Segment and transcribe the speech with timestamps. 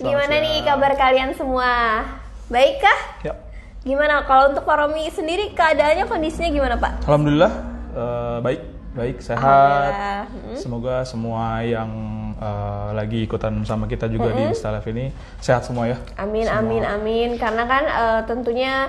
[0.00, 0.44] Gimana siang.
[0.44, 1.70] nih kabar kalian semua?
[2.48, 2.98] Baik kah?
[3.26, 3.34] Ya.
[3.82, 7.02] Gimana kalau untuk Pak Romi sendiri keadaannya kondisinya gimana Pak?
[7.04, 7.52] Alhamdulillah
[7.92, 8.60] eh, baik,
[8.94, 9.42] baik sehat.
[9.42, 10.22] Alhamdulillah.
[10.30, 10.56] Mm.
[10.56, 11.90] Semoga semua yang
[12.38, 15.10] eh, lagi ikutan sama kita juga di Insta Live ini
[15.42, 15.98] sehat semua ya.
[16.16, 16.62] Amin Semua.
[16.62, 18.86] amin amin karena kan eh, tentunya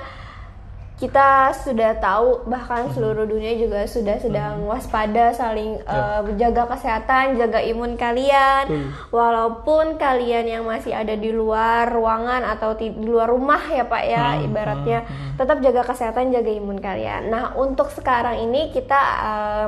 [1.03, 2.95] kita sudah tahu bahkan Mm-hmm.
[2.95, 8.71] seluruh dunia juga sudah sedang waspada saling eh, menjaga kesehatan, jaga imun kalian.
[9.11, 14.23] Walaupun kalian yang masih ada di luar ruangan atau di luar rumah ya Pak ya
[14.23, 14.99] Hmm, ibaratnya
[15.35, 17.27] tetap jaga kesehatan, jaga imun kalian.
[17.27, 19.67] Nah, untuk sekarang ini kita eh,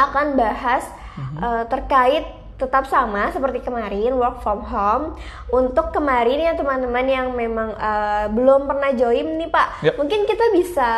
[0.00, 0.88] akan bahas
[1.44, 5.14] eh, terkait tetap sama seperti kemarin work from home.
[5.48, 9.94] Untuk kemarin ya teman-teman yang memang eh, belum pernah join nih Pak, Yap.
[9.96, 10.90] mungkin kita bisa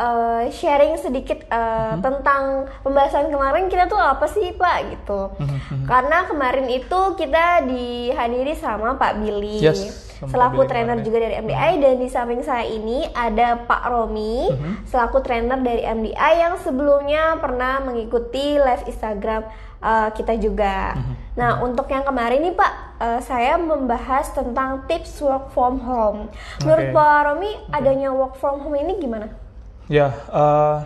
[0.00, 2.00] eh, sharing sedikit eh, Mm-hmm.
[2.00, 2.42] tentang
[2.82, 5.30] pembahasan kemarin kita tuh apa sih Pak gitu.
[5.36, 5.84] Mm-hmm.
[5.86, 9.62] Karena kemarin itu kita dihadiri sama Pak Billy.
[9.62, 11.06] Yes, selaku trainer kemarin.
[11.06, 14.50] juga dari MDI dan di samping saya ini ada Pak Romi
[14.86, 19.48] selaku trainer dari MDI yang sebelumnya pernah mengikuti live Instagram
[19.82, 20.94] uh, kita juga.
[21.34, 22.72] Nah untuk yang kemarin nih Pak,
[23.02, 26.30] uh, saya membahas tentang tips work from home.
[26.62, 26.94] Menurut Oke.
[26.94, 29.44] Pak Romi adanya work from home ini gimana?
[29.84, 30.76] Ya, eh,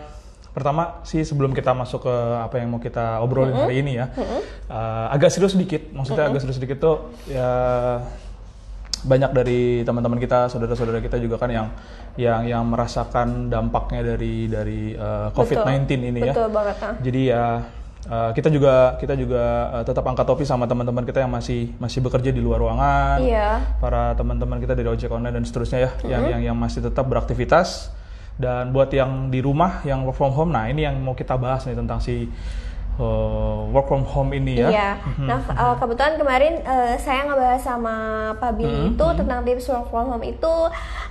[0.51, 4.11] pertama sih sebelum kita masuk ke apa yang mau kita obrolin hari ini ya,
[4.67, 5.87] eh, agak serius sedikit.
[5.95, 6.97] Maksudnya agak serius sedikit tuh
[7.31, 7.47] ya
[9.03, 11.67] banyak dari teman-teman kita, saudara-saudara kita juga kan yang
[12.15, 16.33] yang yang merasakan dampaknya dari dari eh, COVID-19 ini ya.
[16.35, 16.75] Betul banget.
[16.83, 16.93] ah.
[16.99, 17.43] Jadi ya
[18.05, 19.43] eh, kita juga kita juga
[19.79, 23.79] eh, tetap angkat topi sama teman-teman kita yang masih masih bekerja di luar ruangan Iya.
[23.79, 27.91] para teman-teman kita dari ojek online dan seterusnya ya yang yang yang masih tetap beraktivitas
[28.39, 31.67] dan buat yang di rumah yang work from home nah ini yang mau kita bahas
[31.67, 32.31] nih tentang si
[32.99, 34.89] uh, work from home ini ya Iya.
[35.23, 37.95] Nah, uh, kebetulan kemarin uh, saya ngebahas sama
[38.37, 40.53] Pak Billy itu tentang tips work from home itu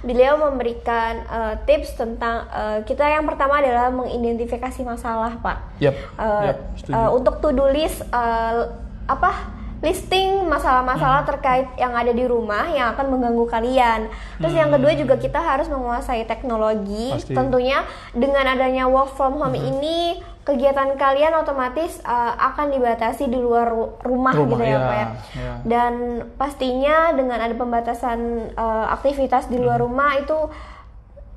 [0.00, 5.58] beliau memberikan uh, tips tentang uh, kita yang pertama adalah mengidentifikasi masalah, Pak.
[5.80, 6.94] Yap, Uh, setuju.
[6.94, 8.68] uh, untuk to do list uh,
[9.04, 11.30] apa listing masalah-masalah Hmm.
[11.30, 14.10] terkait yang ada di rumah yang akan mengganggu kalian.
[14.36, 17.14] Terus yang kedua juga kita harus menguasai teknologi.
[17.14, 17.30] Pasti.
[17.30, 19.70] Tentunya dengan adanya work from home Hmm.
[19.70, 24.78] ini kegiatan kalian otomatis uh, akan dibatasi di luar ru- rumah, Rumah, gitu ya, iya,
[24.80, 25.06] Pak ya.
[25.36, 25.52] iya.
[25.62, 25.92] Dan
[26.34, 28.18] pastinya dengan ada pembatasan
[28.56, 29.64] uh, aktivitas di Hmm.
[29.64, 30.48] luar rumah itu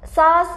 [0.02, 0.47] salah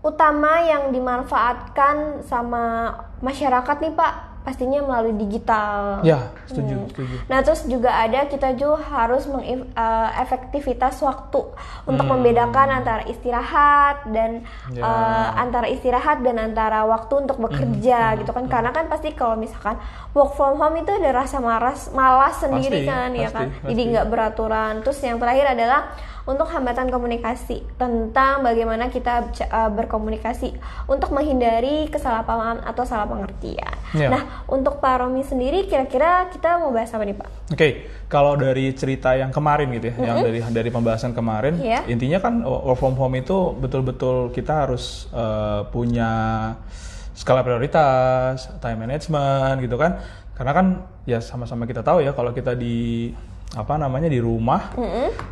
[0.00, 4.14] utama yang dimanfaatkan sama masyarakat nih Pak
[4.46, 5.98] pastinya melalui digital.
[6.00, 11.42] ya setuju setuju Nah terus juga ada kita juga harus mengefektivitas waktu
[11.84, 12.14] untuk Hmm.
[12.14, 14.82] membedakan antara istirahat dan Ya.
[14.82, 18.18] eh, antara istirahat dan antara waktu untuk bekerja Hmm.
[18.20, 19.76] gitu kan karena kan pasti kalau misalkan
[20.12, 23.66] work from home itu ada rasa malas malas sendiri Pasti, kan ya pasti, kan pasti.
[23.66, 25.80] jadi nggak beraturan terus yang terakhir adalah
[26.26, 30.58] untuk hambatan komunikasi tentang bagaimana kita eh, berkomunikasi
[30.90, 33.74] untuk menghindari kesalahpahaman atau salah pengertian.
[33.94, 34.10] Ya.
[34.10, 37.28] Nah untuk Pak Romi sendiri kira-kira kita mau bahas apa nih Pak?
[37.54, 37.68] Oke,
[38.10, 41.86] kalau dari cerita yang kemarin gitu ya, yang dari dari pembahasan kemarin, Iya.
[41.86, 46.10] intinya kan work from home itu betul-betul kita harus eh, punya
[47.16, 50.02] skala prioritas, time management gitu kan.
[50.36, 50.66] Karena kan
[51.08, 53.08] ya sama-sama kita tahu ya kalau kita di
[53.52, 54.74] apa namanya di rumah,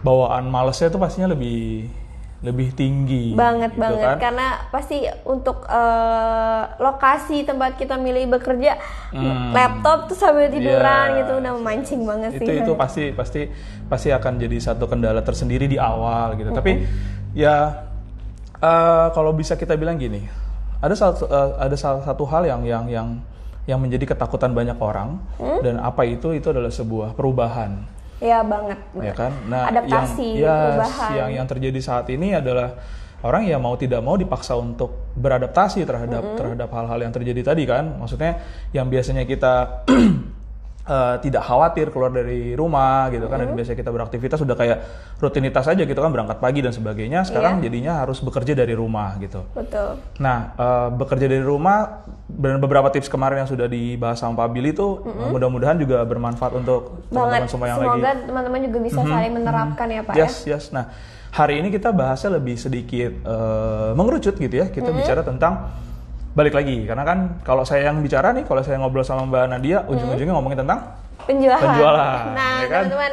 [0.00, 1.90] bawaan malesnya itu pastinya lebih
[2.40, 3.32] lebih tinggi.
[3.32, 4.16] banget gitu banget kan.
[4.20, 8.76] karena pasti untuk eh, lokasi tempat kita milih bekerja
[9.50, 11.18] laptop tuh sambil tiduran Iya.
[11.18, 13.48] gitu udah memancing banget itu sih itu pasti pasti
[13.86, 16.84] pasti akan jadi satu kendala tersendiri di awal gitu tapi
[17.32, 17.88] ya
[18.54, 20.28] eh, kalau bisa kita bilang gini
[20.78, 23.08] ada salah eh, ada salah satu hal yang yang yang
[23.64, 25.64] yang menjadi ketakutan banyak orang Hmm?
[25.64, 27.88] dan apa itu itu adalah sebuah perubahan
[28.24, 29.14] ya banget, ya banget.
[29.20, 29.32] kan?
[29.52, 31.10] Nah adaptasi yang yes, perubahan.
[31.12, 32.72] yang yang terjadi saat ini adalah
[33.20, 38.00] orang yang mau tidak mau dipaksa untuk beradaptasi terhadap terhadap hal-hal yang terjadi tadi kan?
[38.00, 38.40] Maksudnya
[38.72, 39.84] yang biasanya kita
[40.84, 43.40] eh, tidak khawatir keluar dari rumah gitu kan.
[43.40, 44.78] Dan biasanya kita beraktivitas sudah kayak
[45.18, 47.24] rutinitas aja gitu kan berangkat pagi dan sebagainya.
[47.24, 49.44] Sekarang jadinya harus bekerja dari rumah gitu.
[49.56, 50.00] Betul.
[50.20, 54.72] Nah, eh, bekerja dari rumah dan beberapa tips kemarin yang sudah dibahas sama Pak Billy
[54.76, 58.00] itu eh, mudah-mudahan juga bermanfaat untuk teman-teman semua yang semoga lagi.
[58.04, 60.64] Mhm, teman-teman juga bisa saling menerapkan ya Pak Yes, yes.
[60.70, 60.92] Nah,
[61.32, 64.68] hari ini kita bahasnya lebih sedikit eh, mengerucut gitu ya.
[64.68, 65.72] Kita bicara tentang
[66.34, 69.78] balik lagi karena kan kalau saya yang bicara nih, kalau saya ngobrol sama Mbak Nadia,
[69.86, 71.62] ujung-ujungnya ngomongin tentang ya penjualan.
[71.62, 72.82] Penjualan, Nah, ya kan?
[72.84, 73.12] teman-teman,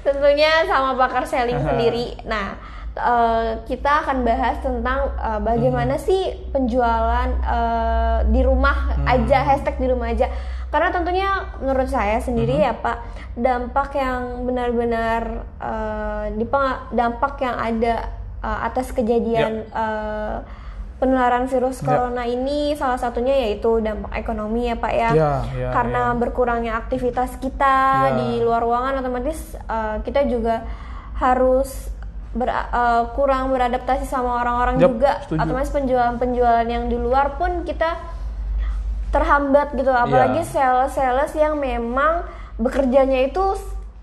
[0.00, 2.14] tentunya sama bakar selling sendiri.
[2.24, 2.54] Nah,
[2.94, 6.04] eh, kita akan bahas tentang eh, bagaimana Hmm.
[6.04, 10.30] sih penjualan eh, di rumah aja, hashtag di rumah aja.
[10.70, 11.28] Karena tentunya
[11.58, 12.64] menurut saya sendiri Mhm.
[12.64, 12.96] ya Pak,
[13.34, 15.22] dampak yang benar-benar
[16.32, 17.94] dipeng- dampak yang ada
[18.40, 20.36] eh, atas kejadian eh,
[21.04, 21.86] penularan virus Ya.
[21.86, 25.10] corona ini salah satunya yaitu dampak ekonomi ya Pak ya.
[25.12, 26.16] Ya, ya, Karena ya.
[26.16, 27.76] berkurangnya aktivitas kita
[28.08, 28.16] Ya.
[28.16, 30.64] di luar ruangan otomatis eh, kita juga
[31.14, 31.92] harus
[32.32, 35.12] ber- eh, kurang beradaptasi sama orang-orang Yap, juga.
[35.22, 35.44] setuju.
[35.44, 38.00] Otomatis penjualan-penjualan yang di luar pun kita
[39.10, 39.92] terhambat gitu.
[39.92, 40.50] Apalagi Iya.
[40.50, 43.44] sales-sales yang memang bekerjanya itu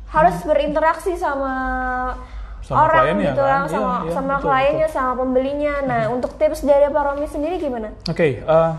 [0.07, 1.56] harus berinteraksi sama,
[2.72, 3.52] Sama orang kliennya gitu kan?
[3.52, 5.74] lah, Iya, sama iya, sama betul, kliennya, sama pembelinya.
[5.84, 7.92] Nah, untuk tips dari Pak Romi sendiri gimana?
[8.08, 8.72] Oke, eh,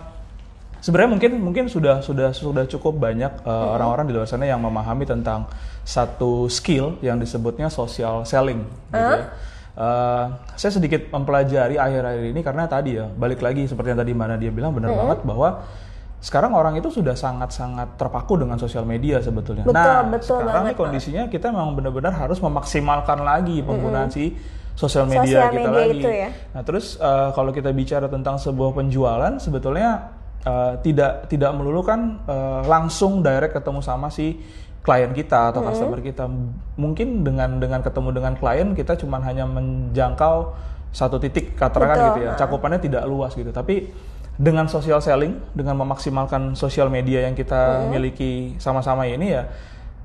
[0.81, 5.05] sebenarnya mungkin mungkin sudah sudah sudah cukup banyak eh, orang-orang di luar sana yang memahami
[5.05, 5.47] tentang
[5.85, 8.65] satu skill yang disebutnya social selling.
[8.91, 9.29] Gitu ya.
[9.73, 10.27] Eh,
[10.61, 14.53] saya sedikit mempelajari akhir-akhir ini karena tadi ya balik lagi seperti yang tadi mana dia
[14.53, 15.65] bilang benar banget bahwa
[16.23, 19.67] sekarang orang itu sudah sangat-sangat terpaku dengan sosial media sebetulnya.
[19.67, 24.31] Betul, nah, betul sekarang banget, nih kondisinya kita memang benar-benar harus memaksimalkan lagi penggunaan si
[24.79, 25.99] sosial media Sosial kita media lagi.
[25.99, 26.29] itu ya.
[26.55, 30.15] Nah, terus eh, kalau kita bicara tentang sebuah penjualan, sebetulnya
[30.47, 34.39] eh, tidak tidak melulu kan eh, langsung direct ketemu sama si
[34.87, 36.31] klien kita atau customer kita.
[36.79, 40.55] Mungkin dengan dengan ketemu dengan klien kita cuma hanya menjangkau
[40.95, 42.33] satu titik katakan gitu ya.
[42.39, 43.51] Cakupannya tidak luas gitu.
[43.51, 43.91] Tapi
[44.35, 49.45] dengan social selling, dengan memaksimalkan sosial media yang kita miliki sama-sama ini ya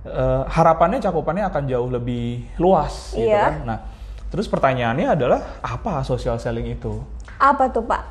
[0.03, 3.43] eh, harapannya cakupannya akan jauh lebih luas gitu Iya.
[3.43, 3.53] kan.
[3.65, 3.79] Nah,
[4.27, 6.99] terus pertanyaannya adalah apa social selling itu?
[7.37, 8.03] Apa tuh Pak?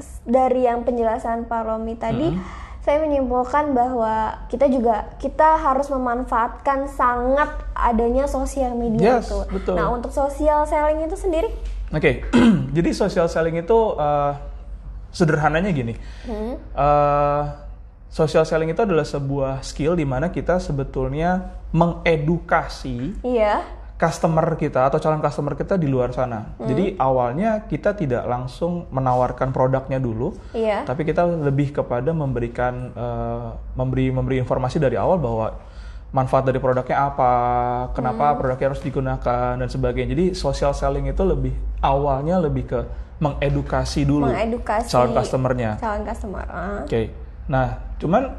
[0.00, 2.32] S- dari yang penjelasan Pak Romi tadi,
[2.80, 9.38] saya menyimpulkan bahwa kita juga kita harus memanfaatkan sangat adanya sosial media Yes, itu.
[9.52, 9.76] betul.
[9.76, 11.50] Nah, untuk social selling itu sendiri,
[11.90, 12.22] Oke,
[12.76, 14.32] jadi social selling itu eh,
[15.10, 15.94] sederhananya gini.
[16.74, 17.42] Eh,
[18.10, 23.62] social selling itu adalah sebuah skill di mana kita sebetulnya mengedukasi iya,
[23.94, 26.58] customer kita atau calon customer kita di luar sana.
[26.58, 33.48] Jadi awalnya kita tidak langsung menawarkan produknya dulu, iya, tapi kita lebih kepada memberikan eh,
[33.78, 35.69] memberi memberi informasi dari awal bahwa
[36.10, 37.32] manfaat dari produknya apa,
[37.94, 40.10] kenapa produknya harus digunakan dan sebagainya.
[40.14, 42.80] Jadi social selling itu lebih awalnya lebih ke
[43.20, 45.70] mengedukasi dulu mengedukasi calon customernya.
[45.76, 46.44] calon customer.
[46.48, 46.82] Ah.
[46.82, 47.12] Oke.
[47.46, 48.32] Nah, cuman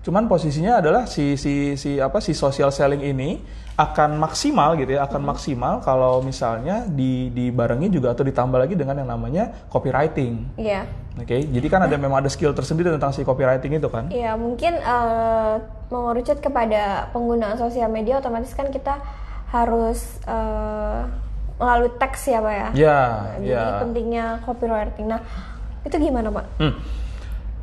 [0.00, 3.40] cuman posisinya adalah si si si apa si social selling ini
[3.80, 9.00] akan maksimal gitu ya, akan maksimal kalau misalnya di dibarengi juga atau ditambah lagi dengan
[9.00, 10.52] yang namanya copywriting.
[10.60, 10.84] Iya.
[11.20, 14.08] Oke, jadi kan ada memang ada skill tersendiri tentang si copywriting itu kan?
[14.08, 15.54] Iya, mungkin eh,
[15.92, 18.96] mengerucut kepada penggunaan sosial media otomatis kan kita
[19.52, 21.00] harus eh,
[21.60, 22.68] melalui teks ya, Pak ya.
[22.72, 23.00] Ya,
[23.36, 23.64] Jadi ya.
[23.84, 25.06] pentingnya copywriting.
[25.12, 25.20] Nah,
[25.84, 26.46] itu gimana, Pak?
[26.56, 26.74] Hmm.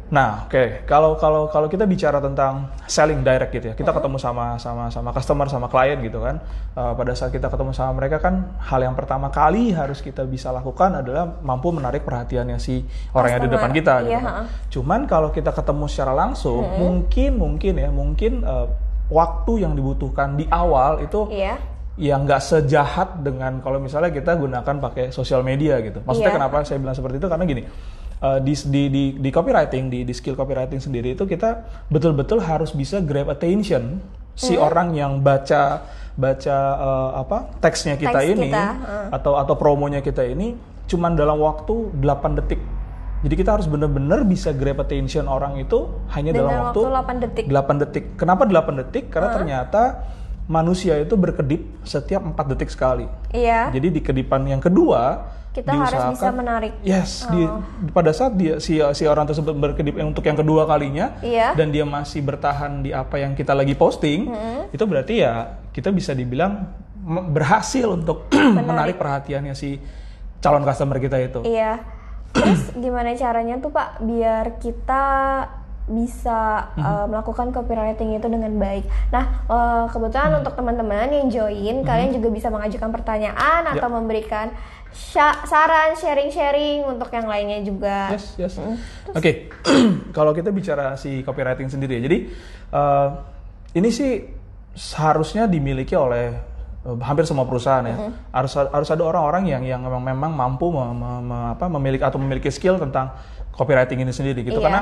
[0.07, 4.55] Nah, oke, kalau kalau kalau kita bicara tentang selling direct gitu ya, kita ketemu sama
[4.55, 6.39] sama sama customer sama klien gitu kan.
[6.79, 10.55] Eh, pada saat kita ketemu sama mereka kan hal yang pertama kali harus kita bisa
[10.55, 14.15] lakukan adalah mampu menarik perhatiannya si orang yang ada di depan kita gitu.
[14.15, 14.23] kan.
[14.23, 14.43] ha.
[14.71, 18.67] Cuman kalau kita ketemu secara langsung, mungkin mungkin ya, mungkin eh,
[19.11, 21.59] waktu yang dibutuhkan di awal itu Iya.
[21.99, 25.99] yang nggak sejahat dengan kalau misalnya kita gunakan pakai sosial media gitu.
[26.07, 26.37] Maksudnya Iya.
[26.39, 27.63] kenapa saya bilang seperti itu karena gini.
[28.21, 32.73] Eh, di, di, di, di copywriting, di, di skill copywriting sendiri itu kita betul-betul harus
[32.73, 34.01] bisa grab attention
[34.37, 35.81] si orang yang baca
[36.13, 38.65] baca eh, apa teksnya kita Teks ini kita,
[39.13, 40.53] atau atau promonya kita ini
[40.87, 42.61] cuman dalam waktu 8 detik.
[43.17, 47.23] Jadi kita harus benar-benar bisa grab attention orang itu hanya Dengan dalam waktu waktu 8
[47.25, 47.45] detik.
[47.49, 48.05] 8 detik.
[48.15, 49.05] Kenapa 8 detik?
[49.09, 49.81] Karena ternyata
[50.47, 53.05] manusia itu berkedip setiap 4 detik sekali.
[53.35, 53.67] Iya.
[53.71, 56.73] Jadi di kedipan yang kedua Kita harus bisa menarik.
[56.79, 56.85] Oh.
[56.85, 57.41] Yes, di,
[57.89, 61.57] pada saat dia si si orang tersebut berkedip untuk yang kedua kalinya Iya.
[61.57, 64.29] dan dia masih bertahan di apa yang kita lagi posting,
[64.69, 66.69] itu berarti ya kita bisa dibilang
[67.33, 68.29] berhasil untuk
[68.69, 69.81] menarik perhatiannya si
[70.37, 71.41] calon customer kita itu.
[71.41, 71.81] Iya.
[72.37, 75.05] Terus gimana caranya tuh Pak biar kita
[75.87, 76.83] bisa Mhm.
[76.83, 78.83] uh, melakukan copywriting itu dengan baik.
[79.07, 80.39] Nah, uh, kebetulan Mhm.
[80.43, 83.71] untuk teman-teman yang join, kalian juga bisa mengajukan pertanyaan Ya.
[83.71, 84.51] atau memberikan
[85.47, 88.11] saran, sharing-sharing untuk yang lainnya juga.
[88.11, 88.53] Yes, yes.
[89.13, 89.47] Oke,
[90.15, 92.17] kalau kita bicara si copywriting sendiri, ya, jadi
[92.67, 93.07] eh,
[93.75, 94.11] ini sih
[94.73, 96.33] seharusnya dimiliki oleh
[96.83, 98.11] eh, hampir semua perusahaan ya.
[98.31, 102.49] Harus harus ada orang-orang yang yang memang memang mampu mem- mem- apa, memiliki atau memiliki
[102.49, 103.11] skill tentang
[103.53, 104.59] copywriting ini sendiri gitu.
[104.59, 104.65] Iya.
[104.67, 104.81] Karena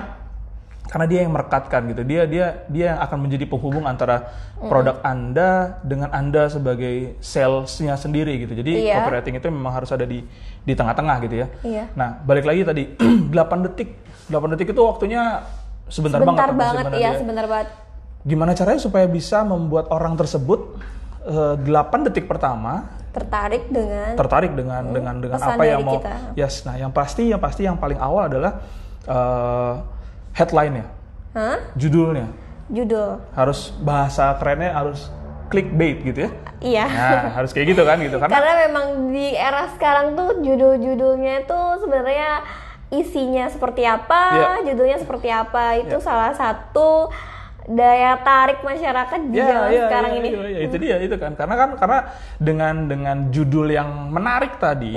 [0.86, 2.02] karena dia yang merekatkan gitu.
[2.02, 8.38] Dia dia dia yang akan menjadi penghubung antara produk Anda dengan Anda sebagai salesnya sendiri
[8.40, 8.54] gitu.
[8.54, 9.02] Jadi Iya.
[9.02, 10.22] copywriting itu memang harus ada di
[10.62, 11.48] di tengah-tengah gitu ya.
[11.62, 11.84] Iya.
[11.94, 12.84] Nah, balik lagi tadi
[13.34, 13.90] 8 detik.
[14.28, 15.42] 8 detik itu waktunya
[15.86, 17.20] sebentar, Sebentar banget, banget, pengosipan iya dia.
[17.20, 17.68] sebentar banget.
[18.26, 20.60] Gimana caranya supaya bisa membuat orang tersebut
[21.24, 26.36] eh, 8 detik pertama Tertarik dengan tertarik dengan dengan dengan pesan apa yang mau kita.
[26.36, 28.60] yes nah yang pasti yang pasti yang paling awal adalah
[29.08, 29.74] eh,
[30.36, 30.86] headline-nya
[31.32, 31.58] Hah?
[31.74, 32.28] judulnya
[32.68, 33.22] judul.
[33.32, 35.08] harus bahasa kerennya harus
[35.48, 36.86] clickbait gitu ya Iya.
[36.88, 41.78] nah harus kayak gitu kan gitu karena Karena memang di era sekarang tuh judul-judulnya tuh
[41.80, 42.42] sebenarnya
[42.88, 44.22] isinya seperti apa,
[44.62, 44.72] Iya.
[44.72, 47.10] judulnya seperti apa itu salah satu
[47.66, 50.30] daya tarik masyarakat di Ya, zaman ya, sekarang ya, ini.
[50.30, 51.34] ya, ya, itu dia itu kan.
[51.34, 52.00] Karena kan karena
[52.38, 54.94] dengan dengan judul yang menarik tadi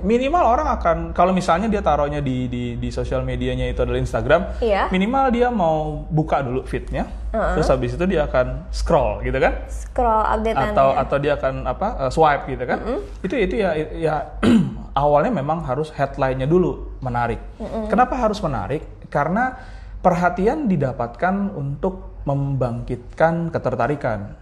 [0.00, 4.62] minimal orang akan kalau misalnya dia taruhnya di di di sosial medianya itu adalah Instagram
[4.62, 4.86] Iya.
[4.88, 9.64] minimal dia mau buka dulu feednya terus habis itu dia akan scroll gitu kan?
[9.66, 12.78] Scroll update atau atau dia akan apa uh, swipe gitu kan?
[13.24, 14.14] Itu itu ya ya
[14.92, 17.40] awalnya memang harus headline-nya dulu menarik.
[17.88, 18.84] Kenapa harus menarik?
[19.08, 19.56] Karena
[20.04, 24.38] perhatian didapatkan untuk membangkitkan ketertarikan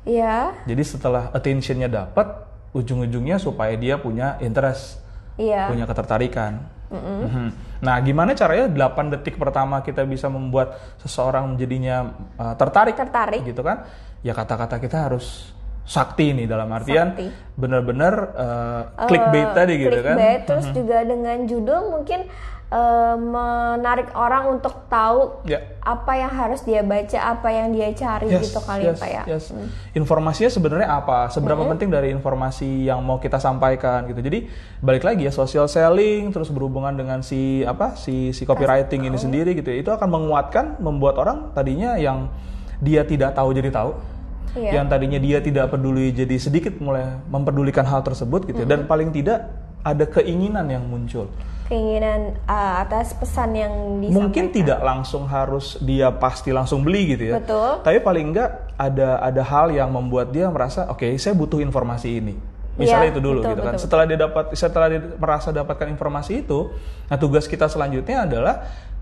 [0.00, 2.24] Iya, jadi setelah attention-nya dapat
[2.72, 4.96] ujung-ujungnya supaya dia punya interest
[5.36, 5.68] iya.
[5.68, 7.78] punya ketertarikan Mhm.
[7.86, 13.46] nah gimana caranya 8 detik pertama kita bisa membuat seseorang menjadinya uh, tertarik Tertarik.
[13.46, 13.86] gitu kan
[14.26, 17.26] ya kata-kata kita harus sakti nih dalam artian Sakti.
[17.58, 22.30] benar-benar uh, clickbait Eh, tadi gitu kan clickbait, terus juga dengan judul mungkin
[22.70, 28.30] eh, menarik orang untuk tahu ya apa yang harus dia baca, apa yang dia cari
[28.30, 29.22] Yes, gitu kali yes, Pak ya.
[29.26, 29.50] yes.
[29.90, 31.26] Informasinya sebenarnya apa?
[31.34, 34.22] Seberapa penting dari informasi yang mau kita sampaikan gitu.
[34.22, 34.46] Jadi
[34.78, 39.58] balik lagi ya social selling terus berhubungan dengan si apa si si copywriting ini sendiri
[39.58, 39.82] gitu ya.
[39.82, 42.30] Itu akan menguatkan membuat orang tadinya yang
[42.78, 44.19] dia tidak tahu jadi tahu.
[44.58, 44.82] Iya.
[44.82, 48.68] Yang tadinya dia tidak peduli jadi sedikit mulai memperdulikan hal tersebut gitu ya.
[48.68, 49.46] Dan paling tidak
[49.80, 51.30] ada keinginan yang muncul.
[51.70, 54.26] Keinginan uh, atas pesan yang disampaikan.
[54.26, 57.34] Mungkin tidak langsung harus dia pasti langsung beli gitu ya.
[57.38, 57.78] Betul.
[57.86, 62.34] Tapi paling enggak ada ada hal yang membuat dia merasa oke saya butuh informasi ini.
[62.80, 63.74] Misalnya Iya, itu dulu betul, gitu kan.
[63.76, 66.72] betul, Setelah dia dapat setelah dia merasa dapatkan informasi itu,
[67.12, 68.54] nah tugas kita selanjutnya adalah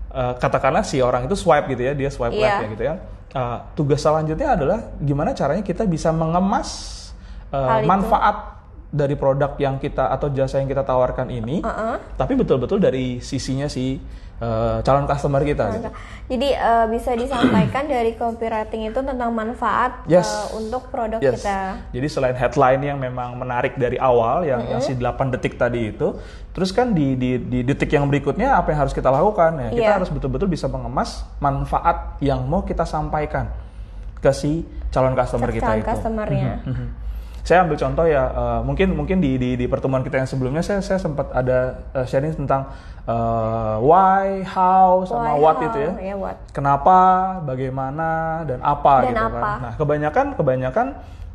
[0.09, 2.41] eh, katakanlah si orang itu swipe gitu ya, dia swipe Iya.
[2.41, 2.95] left ya gitu ya.
[3.29, 6.69] Eh, tugas selanjutnya adalah gimana caranya kita bisa mengemas
[7.53, 7.85] itu.
[7.85, 8.57] manfaat
[8.89, 12.01] dari produk yang kita atau jasa yang kita tawarkan ini, Uh-uh.
[12.17, 14.01] tapi betul-betul dari sisinya si
[14.39, 15.65] eh, calon customer kita.
[15.71, 15.89] gitu.
[16.29, 20.27] Jadi uh, bisa disampaikan dari copywriting itu tentang manfaat Yes.
[20.27, 21.41] uh, untuk produk Yes.
[21.41, 21.59] kita.
[21.89, 26.15] Jadi selain headline yang memang menarik dari awal yang yang si 8 detik tadi itu,
[26.49, 29.69] terus kan di, di di detik yang berikutnya apa yang harus kita lakukan ya?
[29.71, 29.95] Kita Iya.
[29.95, 33.49] harus betul-betul bisa mengemas manfaat yang mau kita sampaikan
[34.15, 35.87] ke si calon customer kita Calon itu.
[35.87, 36.53] customernya.
[36.61, 36.87] Mhm.
[37.43, 40.79] Saya ambil contoh ya, eh, mungkin mungkin di, di di pertemuan kita yang sebelumnya saya
[40.85, 42.69] saya sempat ada eh, sharing tentang
[43.07, 46.37] eh, why, how, sama Why, what how, itu ya ya, what.
[46.53, 46.97] kenapa,
[47.43, 49.39] bagaimana, dan apa Dan gitu apa.
[49.39, 49.57] kan.
[49.59, 50.87] Nah, kebanyakan kebanyakan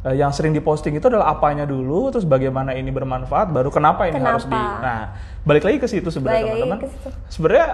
[0.07, 4.21] eh, yang sering diposting itu adalah apanya dulu, terus bagaimana ini bermanfaat, baru kenapa ini
[4.23, 4.55] harus di.
[4.55, 4.81] Kenapa.
[4.85, 5.01] Nah,
[5.43, 6.79] balik lagi ke situ sebenarnya teman-teman.
[7.33, 7.67] Sebenarnya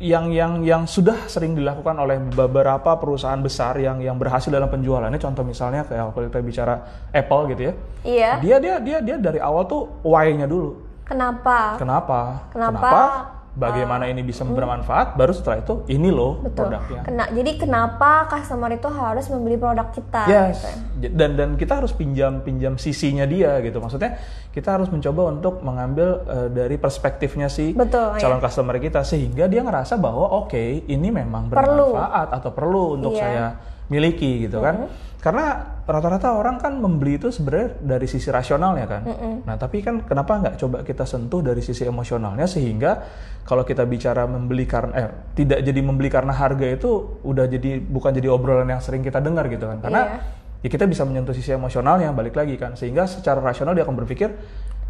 [0.00, 5.20] yang yang yang sudah sering dilakukan oleh beberapa perusahaan besar yang yang berhasil dalam penjualannya,
[5.20, 6.74] contoh misalnya kayak kalau kita bicara
[7.12, 8.30] Apple gitu ya, Iya.
[8.40, 10.80] dia dia dia dia dari awal tuh why-nya dulu.
[11.04, 11.76] Kenapa?
[11.76, 12.48] Kenapa?
[12.48, 13.39] Kenapa?
[13.50, 15.18] Bagaimana ini bisa bermanfaat?
[15.18, 16.70] Baru setelah itu ini loh Betul.
[16.70, 17.02] produknya.
[17.02, 20.22] Kena, jadi kenapa customer itu harus membeli produk kita?
[20.26, 20.62] Yes.
[21.02, 21.10] gitu.
[21.18, 23.82] Dan dan kita harus pinjam pinjam sisinya dia gitu.
[23.82, 24.22] Maksudnya
[24.54, 29.66] kita harus mencoba untuk mengambil eh, dari perspektifnya si Betul, calon customer kita sehingga dia
[29.66, 31.98] ngerasa bahwa oke ini memang Perlu.
[31.98, 33.22] bermanfaat atau perlu untuk Iya.
[33.22, 33.46] saya
[33.90, 34.86] miliki gitu kan.
[35.20, 39.02] Karena rata-rata orang kan membeli itu sebenarnya dari sisi rasionalnya kan.
[39.44, 43.04] Nah tapi kan kenapa nggak coba kita sentuh dari sisi emosionalnya sehingga
[43.44, 48.16] kalau kita bicara membeli karena eh tidak jadi membeli karena harga itu udah jadi bukan
[48.16, 49.82] jadi obrolan yang sering kita dengar gitu kan.
[49.84, 50.16] Karena Iya.
[50.64, 54.32] ya kita bisa menyentuh sisi emosionalnya balik lagi kan sehingga secara rasional dia akan berpikir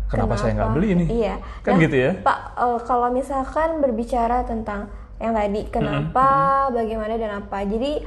[0.06, 1.42] kenapa, saya nggak beli ini Iya.
[1.62, 6.28] kan Nah, gitu ya Pak, eh, kalau misalkan berbicara tentang yang tadi kenapa,
[6.70, 7.66] bagaimana dan apa.
[7.66, 8.02] Jadi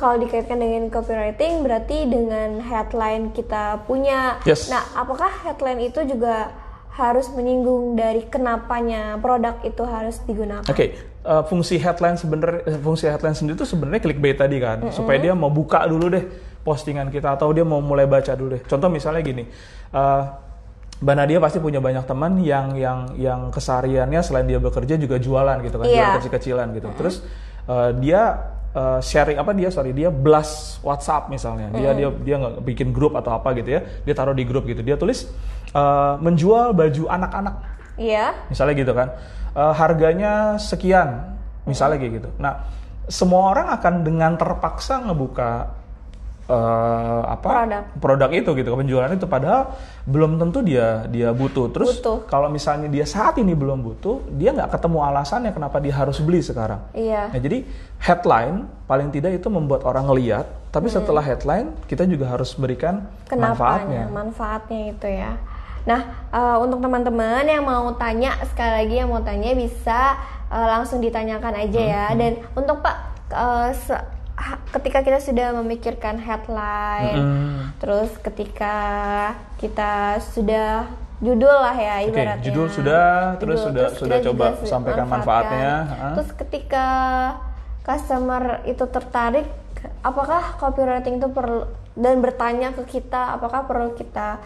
[0.00, 4.40] kalau dikaitkan dengan copywriting berarti dengan headline kita punya.
[4.48, 4.72] Yes.
[4.72, 6.48] Nah, apakah headline itu juga
[6.96, 10.64] harus menyinggung dari kenapanya produk itu harus digunakan?
[10.64, 15.20] Oke, eh, fungsi headline sebenarnya eh, fungsi headline sendiri itu sebenarnya clickbait tadi kan, supaya
[15.20, 16.24] dia mau buka dulu deh
[16.64, 18.62] postingan kita atau dia mau mulai baca dulu deh.
[18.64, 19.44] Contoh misalnya gini,
[19.92, 20.22] eh,
[21.00, 25.56] Mbak Nadia pasti punya banyak teman yang yang yang kesehariannya selain dia bekerja juga jualan
[25.64, 25.96] gitu kan, Iya.
[25.96, 26.88] jualan kecil-kecilan gitu.
[26.96, 27.14] Terus
[27.68, 28.22] eh, dia
[28.74, 33.14] eh, sharing apa dia sorry dia blast WhatsApp misalnya, dia dia dia nggak bikin grup
[33.18, 35.26] atau apa gitu ya, dia taruh di grup gitu, dia tulis
[35.74, 37.56] eh, menjual baju anak-anak.
[38.00, 38.32] Iya.
[38.48, 39.08] misalnya gitu kan.
[39.52, 41.36] Eh, harganya sekian.
[41.68, 42.30] Misalnya kayak gitu.
[42.40, 42.64] Nah
[43.10, 45.79] semua orang akan dengan terpaksa ngebuka
[46.50, 47.84] eh, apa Produk.
[48.02, 49.70] produk itu gitu penjualan itu padahal
[50.02, 52.26] belum tentu dia dia butuh terus Butuh.
[52.26, 56.42] kalau misalnya dia saat ini belum butuh dia nggak ketemu alasannya kenapa dia harus beli
[56.42, 57.30] sekarang Iya.
[57.30, 57.62] Nah, jadi
[58.02, 63.30] headline paling tidak itu membuat orang ngeliat, tapi setelah headline kita juga harus berikan manfaatnya.
[63.30, 65.32] Kenapanya, manfaatnya itu ya.
[65.86, 70.16] Nah, eh, untuk teman-teman yang mau tanya sekali lagi yang mau tanya bisa
[70.50, 72.04] eh, langsung ditanyakan aja ya.
[72.10, 72.96] Hmm, Dan untuk Pak
[73.30, 74.19] ha-
[74.70, 77.58] ketika kita sudah memikirkan headline, Mm.
[77.82, 78.76] terus ketika
[79.60, 80.88] kita sudah
[81.20, 82.40] judul lah ya ibaratnya.
[82.40, 85.72] judul sudah, terus sudah- kita sudah coba sampaikan manfaatnya.
[86.16, 86.86] Terus ketika
[87.84, 89.44] customer itu tertarik,
[90.00, 94.40] apakah copywriting itu perlu dan bertanya ke kita, apakah perlu kita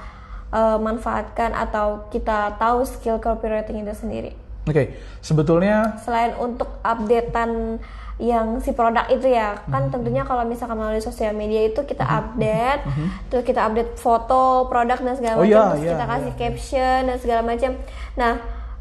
[0.51, 4.33] uh, manfaatkan atau kita tahu skill copywriting itu sendiri?
[4.65, 7.79] Oke, sebetulnya Selain untuk updatean
[8.17, 9.71] yang si produk itu ya, Mhm.
[9.71, 12.87] kan tentunya kalau misalkan melalui sosial media itu kita update,
[13.27, 15.41] terus kita update foto produk dan segala Mhm.
[15.41, 16.39] Oh macam, iya, terus iya, kita kasih iya.
[16.39, 17.71] caption dan segala macam.
[18.15, 18.33] Nah,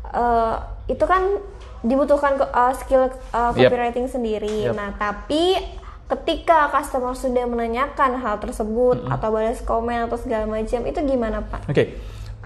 [0.07, 0.55] eh,
[0.87, 1.23] itu kan
[1.81, 3.57] dibutuhkan eh, skill Yep.
[3.57, 4.69] copywriting sendiri.
[4.69, 4.77] Yep.
[4.77, 5.57] Nah, tapi
[6.05, 9.11] ketika customer sudah menanyakan hal tersebut Mhm.
[9.11, 11.65] atau balas komen atau segala macam, itu gimana Pak?
[11.65, 11.97] Oke,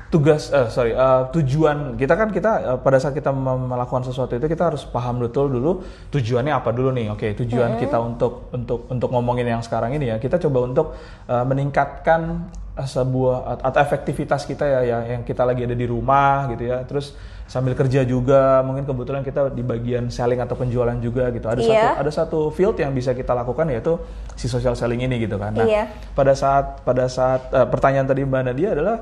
[0.08, 4.48] tugas, eh, sorry, eh, tujuan kita kan kita eh, pada saat kita melakukan sesuatu itu
[4.48, 7.12] kita harus paham betul dulu tujuannya apa dulu nih.
[7.12, 10.96] Oke, tujuan kita untuk untuk untuk ngomongin yang sekarang ini ya, kita coba untuk
[11.28, 12.48] eh, meningkatkan
[12.78, 17.18] sebuah atau efektivitas kita ya, ya yang kita lagi ada di rumah gitu ya, terus
[17.48, 21.74] sambil kerja juga mungkin kebetulan kita di bagian selling atau penjualan juga gitu ada Iya.
[21.74, 23.96] satu ada satu field yang bisa kita lakukan yaitu
[24.36, 25.88] si social selling ini gitu kan nah Iya.
[26.12, 29.00] pada saat pada saat eh, pertanyaan tadi mbak Nadia adalah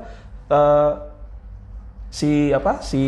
[0.50, 0.92] eh,
[2.06, 3.02] si apa si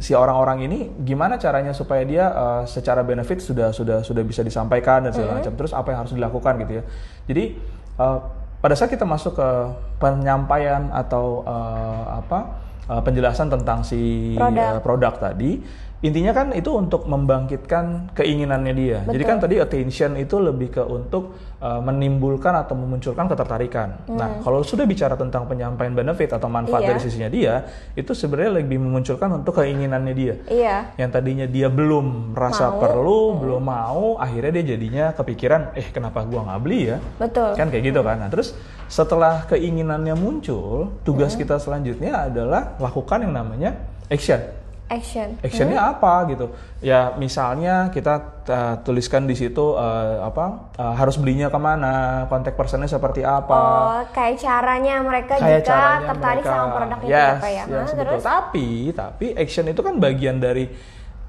[0.00, 5.04] si orang-orang ini gimana caranya supaya dia eh, secara benefit sudah sudah sudah bisa disampaikan
[5.06, 5.52] dan segala macam.
[5.54, 6.82] Terus apa yang harus dilakukan gitu ya.
[7.28, 7.44] Jadi
[8.00, 8.18] eh,
[8.56, 9.48] pada saat kita masuk ke
[10.00, 12.38] penyampaian atau eh, apa
[12.84, 14.76] eh, penjelasan tentang si Produk.
[14.76, 15.52] eh, produk tadi
[15.96, 21.32] intinya kan itu untuk membangkitkan keinginannya dia jadi kan tadi attention itu lebih ke untuk
[21.56, 26.88] uh, menimbulkan atau memunculkan ketertarikan nah kalau sudah bicara tentang penyampaian benefit atau manfaat Iya.
[26.92, 27.54] dari sisinya dia
[27.96, 30.76] itu sebenarnya lebih memunculkan untuk keinginannya dia Iya.
[31.00, 32.76] yang tadinya dia belum merasa Mau.
[32.76, 37.56] perlu belum mau akhirnya dia jadinya kepikiran eh kenapa gua nggak beli ya Betul.
[37.56, 38.52] kan kayak gitu kan nah terus
[38.86, 43.70] setelah keinginannya muncul tugas kita selanjutnya adalah lakukan yang namanya
[44.10, 44.38] action
[44.86, 45.34] Action.
[45.42, 46.46] actionnya apa gitu
[46.78, 48.14] ya misalnya kita
[48.46, 53.50] uh, tuliskan di situ uh, apa uh, harus belinya ke mana kontak personnya seperti apa
[53.50, 57.50] Oh, kayak caranya mereka kayak jika caranya tertarik mereka sama produk itu yes, ya Pak
[57.50, 57.64] ya.
[57.66, 57.98] yes, betul.
[57.98, 60.64] terus tapi tapi action itu kan bagian dari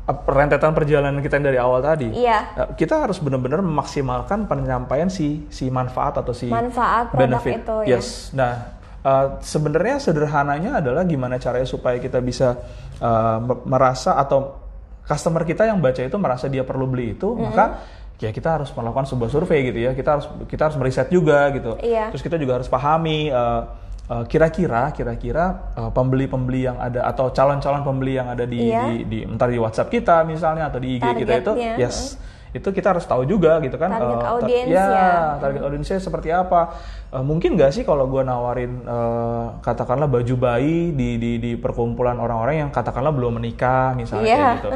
[0.08, 2.71] rentetan perjalanan kita yang dari awal tadi Iya.
[2.80, 7.97] Kita harus benar-benar memaksimalkan penyampaian si si manfaat atau si Manfaat produk benefit itu, ya.
[7.97, 8.76] yes nah
[9.08, 12.60] uh, sebenarnya sederhananya adalah gimana caranya supaya kita bisa
[13.00, 14.60] uh, me- merasa atau
[15.08, 17.80] customer kita yang baca itu merasa dia perlu beli itu maka
[18.20, 21.80] ya kita harus melakukan sebuah survei gitu ya kita harus kita harus meriset juga gitu
[21.80, 22.12] Iya.
[22.12, 23.62] terus kita juga harus pahami uh,
[24.10, 28.84] uh, kira-kira kira-kira uh, pembeli-pembeli yang ada atau calon-calon pembeli yang ada di, Iya.
[28.89, 32.17] di, di entar di WhatsApp kita misalnya atau di IG kita itu Targetnya, yes
[32.58, 35.12] itu kita harus tahu juga gitu kan Target uh, tar- audiens ya, ya.
[35.38, 36.62] target audiensnya seperti apa
[37.08, 42.20] Uh, mungkin nggak sih kalau gue nawarin uh, katakanlah baju bayi di di di perkumpulan
[42.20, 44.36] orang-orang yang katakanlah belum menikah misalnya Iya.
[44.36, 44.70] kayak gitu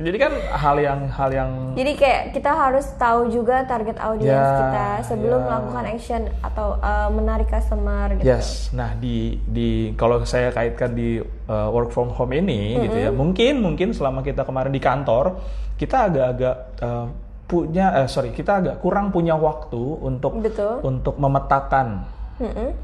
[0.00, 0.32] jadi kan
[0.64, 5.44] hal yang hal yang Jadi kayak kita harus tahu juga target audiens Ya, kita sebelum
[5.44, 5.46] ya.
[5.46, 8.32] melakukan action atau uh, menarik customer gitu.
[8.32, 13.12] Yes, nah di di kalau saya kaitkan di uh, work from home ini gitu ya,
[13.12, 15.36] mungkin mungkin selama kita kemarin di kantor
[15.76, 17.06] kita agak-agak uh,
[17.44, 20.80] punya, eh, sorry kita agak kurang punya waktu untuk Betul.
[20.80, 22.08] untuk memetakan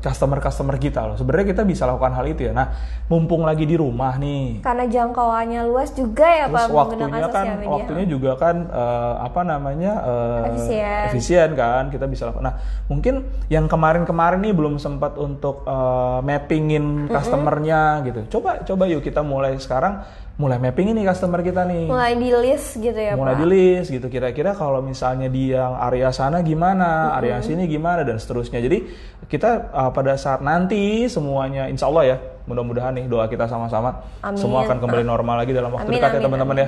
[0.01, 1.17] Customer-customer kita loh.
[1.19, 2.53] Sebenarnya kita bisa lakukan hal itu ya.
[2.55, 2.71] Nah,
[3.11, 7.71] mumpung lagi di rumah nih, Karena jangkauannya luas juga ya terus Pak waktunya kan media.
[7.71, 11.03] waktunya juga kan eh, apa namanya eh, Efisien.
[11.11, 17.11] efisien kan kita bisa lakukan nah mungkin yang kemarin-kemarin nih belum sempat untuk eh, mappingin
[17.11, 20.07] customernya gitu coba coba yuk kita mulai sekarang
[20.41, 23.41] mulai mapping ini customer kita nih Mulai di list gitu ya mulai Pak.
[23.43, 28.17] di list gitu kira-kira kalau misalnya di yang area sana gimana area sini gimana dan
[28.17, 28.89] seterusnya jadi
[29.29, 34.03] kita uh, pada saat nanti semuanya insya Allah ya mudah-mudahan nih doa kita sama-sama
[34.35, 36.66] semua akan kembali normal lagi dalam waktu Amin, dekat ya amin, teman-teman ya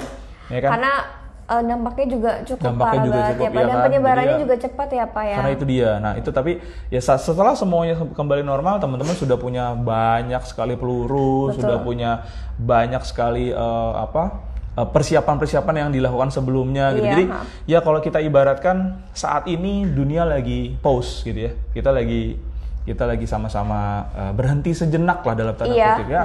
[0.53, 0.93] ya kan Karena
[1.49, 3.59] uh, dampaknya juga cukup Dampaknya parah juga banget cukup, ya Pak.
[3.59, 3.85] iya Dan kan?
[3.89, 5.37] penyebarannya ya- juga cepat ya Pak ya.
[5.37, 6.53] karena itu dia nah itu tapi
[6.93, 11.57] ya setelah semuanya kembali normal teman-teman sudah punya banyak sekali peluru Betul.
[11.61, 12.11] sudah punya
[12.61, 17.05] banyak sekali uh, apa uh, persiapan-persiapan yang dilakukan sebelumnya gitu.
[17.05, 17.39] Iya, Jadi ha.
[17.69, 21.53] ya kalau kita ibaratkan saat ini dunia lagi pause gitu ya.
[21.73, 22.37] Kita lagi
[22.83, 26.23] kita lagi sama-sama uh, berhenti sejenak lah dalam tanda Iya, kutip ya.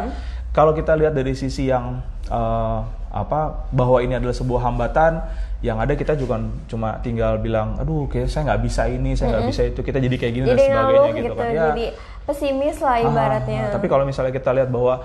[0.51, 2.01] Kalau kita lihat dari sisi yang
[2.33, 5.21] uh, apa bahwa ini adalah sebuah hambatan
[5.63, 6.37] yang ada kita juga
[6.69, 10.15] cuma tinggal bilang aduh kayak saya nggak bisa ini saya nggak bisa itu kita jadi
[10.21, 11.85] kayak gini jadi dan sebagainya gitu, gitu, kan ya jadi
[12.29, 13.61] pesimis lah Ah, ibaratnya.
[13.73, 15.01] tapi kalau misalnya kita lihat bahwa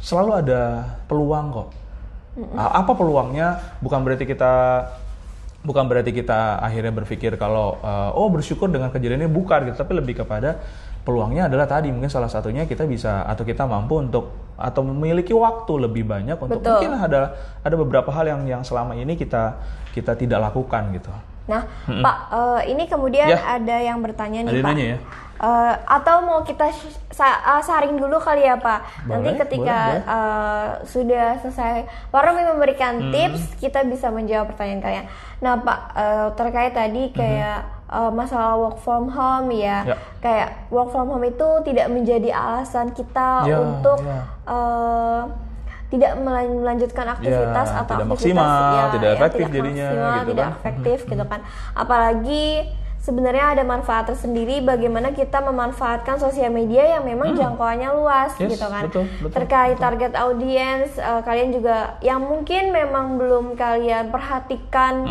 [0.00, 0.62] selalu ada
[1.04, 1.68] peluang kok.
[2.56, 3.60] Ah, Apa peluangnya?
[3.84, 4.86] Bukan berarti kita
[5.60, 9.92] bukan berarti kita akhirnya berpikir kalau eh, oh bersyukur dengan kejadian ini bukan gitu, tapi
[9.92, 10.56] lebih kepada
[11.00, 15.88] peluangnya adalah tadi mungkin salah satunya kita bisa atau kita mampu untuk atau memiliki waktu
[15.88, 16.84] lebih banyak untuk Betul.
[16.84, 17.32] mungkin ada
[17.64, 19.56] ada beberapa hal yang yang selama ini kita
[19.96, 21.08] kita tidak lakukan gitu.
[21.48, 23.58] Nah, Pak, eh, ini kemudian Ya.
[23.58, 24.70] ada yang bertanya nih, Ada Pak.
[24.70, 24.98] nanya ya?
[25.40, 26.68] Eh, atau mau kita
[27.10, 29.08] sa- ah, saring dulu kali ya, Pak.
[29.08, 31.72] Nanti Boleh, ketika boleh, eh, sudah selesai
[32.06, 33.10] Pak Romi memberikan Hmm.
[33.10, 35.06] tips, kita bisa menjawab pertanyaan kalian.
[35.40, 39.88] Nah, Pak, eh, terkait tadi kayak eh, masalah work from home ya, Hmm.
[39.88, 39.96] Ya.
[40.20, 44.22] kayak work from home itu tidak menjadi alasan kita Ya, untuk ya.
[44.46, 45.22] eh,
[45.88, 49.84] tidak melan- melanjutkan aktivitas Ya, atau tidak aktivitas maksimal, ya, tidak yang efektif tidak jadinya,
[49.84, 50.54] maksimal, gitu tidak kan.
[50.54, 51.40] efektif gitu kan.
[51.74, 52.44] Apalagi
[53.00, 58.44] sebenarnya ada manfaat tersendiri bagaimana kita memanfaatkan sosial media yang memang jangkauannya luas Hmm.
[58.44, 58.82] Yes, gitu kan.
[58.84, 65.10] betul, betul, Terkait target audiens eh, kalian juga yang mungkin memang belum kalian perhatikan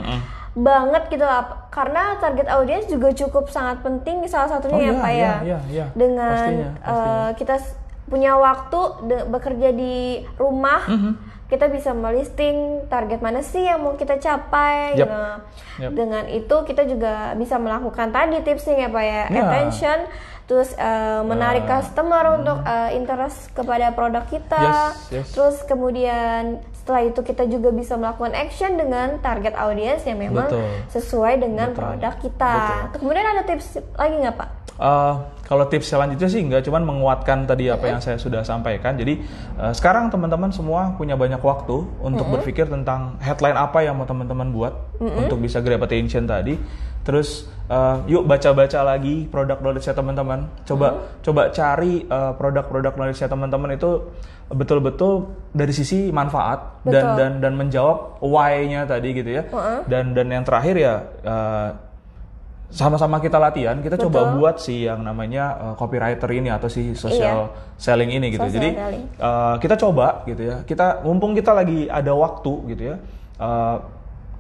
[0.52, 4.94] banget gitu lah karena target audiens juga cukup sangat penting salah satunya Oh, ya iya,
[4.96, 5.36] Pak iya, ya.
[5.40, 5.86] iya, iya.
[5.94, 7.30] Dengan Pastinya, eh, pastinya.
[7.36, 8.80] kita s- punya waktu
[9.28, 9.96] bekerja di
[10.36, 11.12] rumah Mhm.
[11.46, 14.98] kita bisa melisting target mana sih yang mau kita capai Yap.
[15.00, 15.22] gitu.
[15.80, 15.92] Yap.
[15.94, 19.42] Dengan itu kita juga bisa melakukan tadi tipsnya ya Pak ya, Ya.
[19.44, 20.00] attention
[20.46, 21.78] terus eh, menarik Ya.
[21.78, 24.58] customer untuk eh, interest kepada produk kita.
[24.60, 25.28] Yes, yes.
[25.32, 30.90] Terus kemudian setelah itu kita juga bisa melakukan action dengan target audiens yang memang Betul.
[30.90, 31.86] sesuai dengan Betul.
[31.86, 32.54] produk kita.
[32.98, 34.50] Kemudian ada tips lagi nggak Pak?
[34.82, 35.14] Eh,
[35.50, 38.94] kalau tips selanjutnya sih enggak, cuman menguatkan tadi apa yang saya sudah sampaikan.
[38.94, 39.18] Jadi
[39.58, 44.54] eh, sekarang teman-teman semua punya banyak waktu untuk berpikir tentang headline apa yang mau teman-teman
[44.54, 46.54] buat untuk bisa grab attention tadi.
[47.02, 50.46] Terus eh, yuk baca-baca lagi produk knowledge teman-teman.
[50.70, 54.06] Coba coba cari eh, produk-produk knowledge teman-teman itu
[54.54, 57.18] betul-betul dari sisi manfaat dan Betul.
[57.18, 59.50] dan dan menjawab why-nya tadi gitu ya.
[59.90, 60.94] Dan dan yang terakhir ya
[61.26, 61.89] eh,
[62.70, 67.50] sama-sama kita latihan, kita coba buat si yang namanya uh, copywriter ini atau si social
[67.82, 68.46] selling ini gitu.
[68.46, 69.04] Social Jadi selling.
[69.18, 70.56] uh, kita coba gitu ya.
[70.64, 72.96] Kita mumpung kita lagi ada waktu gitu ya.
[73.42, 73.82] Uh,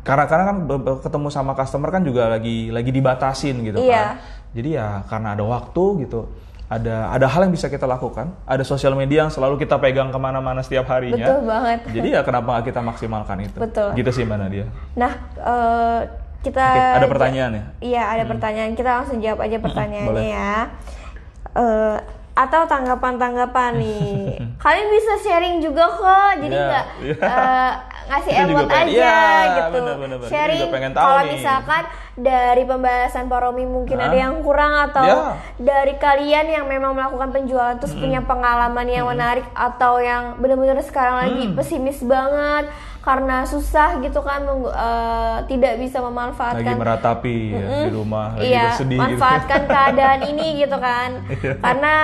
[0.06, 0.58] karena karena kan
[1.02, 3.98] ketemu sama customer kan juga lagi lagi dibatasin gitu Iya.
[3.98, 4.08] kan.
[4.54, 6.30] Jadi ya karena ada waktu gitu.
[6.70, 8.30] Ada ada hal yang bisa kita lakukan.
[8.46, 11.26] Ada sosial media yang selalu kita pegang ke mana-mana setiap harinya.
[11.26, 11.80] Betul banget.
[11.98, 13.58] Jadi ya kenapa kita maksimalkan itu?
[13.58, 13.89] Betul.
[13.98, 14.70] Gitu sih mana dia.
[14.94, 16.02] Nah, eh,
[16.39, 17.63] kita Oke, ada pertanyaan ya?
[17.80, 18.71] Iya, ada pertanyaan.
[18.73, 20.28] Kita langsung jawab aja pertanyaannya boleh.
[20.32, 20.56] ya.
[21.52, 21.97] Eh,
[22.34, 24.39] atau tanggapan-tanggapan nih.
[24.63, 26.32] Kalian bisa sharing juga kok.
[26.39, 27.15] Jadi Iya, nggak iya.
[27.19, 27.71] eh,
[28.10, 29.19] ngasih Kita juga emot aja iya,
[29.60, 29.71] gitu.
[29.75, 30.30] bener, bener, bener.
[30.32, 30.62] Sharing
[30.95, 31.43] kalau nih.
[32.19, 34.05] Dari pembahasan Pak Romi mungkin Hah?
[34.05, 35.17] ada yang kurang atau Ya.
[35.55, 41.15] dari kalian yang memang melakukan penjualan terus punya pengalaman yang menarik atau yang benar-benar sekarang
[41.17, 41.55] lagi Mm.
[41.55, 42.67] pesimis banget
[42.99, 48.63] karena susah gitu kan eh, tidak bisa Lagi memanfaatkan meratapi ya, di rumah, lagi iya,
[48.67, 49.03] bersedih gitu.
[49.08, 51.10] manfaatkan keadaan ini gitu kan.
[51.25, 51.53] Iya.
[51.58, 51.95] Karena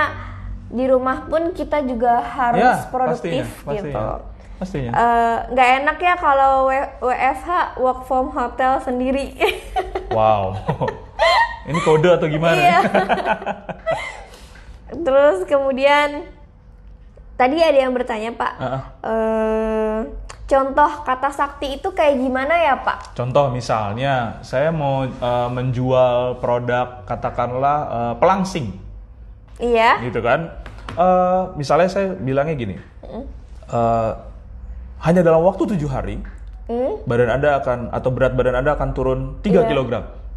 [0.66, 4.04] di rumah pun kita juga harus Ya, produktif pastinya, gitu.
[4.56, 4.90] Pastinya.
[4.90, 6.68] Eh, nggak enak ya kalau
[7.02, 9.32] WFH work from hotel sendiri.
[10.06, 10.56] Wow.
[11.66, 12.56] Ini kode atau gimana?
[12.56, 12.78] Iya.
[15.04, 16.24] Terus kemudian
[17.34, 18.82] tadi ada yang bertanya Pak, Heeh.
[19.02, 19.98] eh,
[20.46, 23.12] contoh kata sakti itu kayak gimana ya Pak?
[23.12, 28.72] Contoh misalnya, saya mau eh, menjual produk katakanlah eh, pelangsing,
[29.58, 30.00] Iya.
[30.00, 30.48] gitu kan?
[30.96, 32.76] Eh, misalnya saya bilangnya gini,
[33.68, 34.10] eh,
[35.00, 36.20] hanya dalam waktu tujuh hari,
[36.66, 36.98] Hmm?
[37.06, 39.70] badan anda akan atau berat badan anda akan turun 3 Iya.
[39.70, 39.92] kg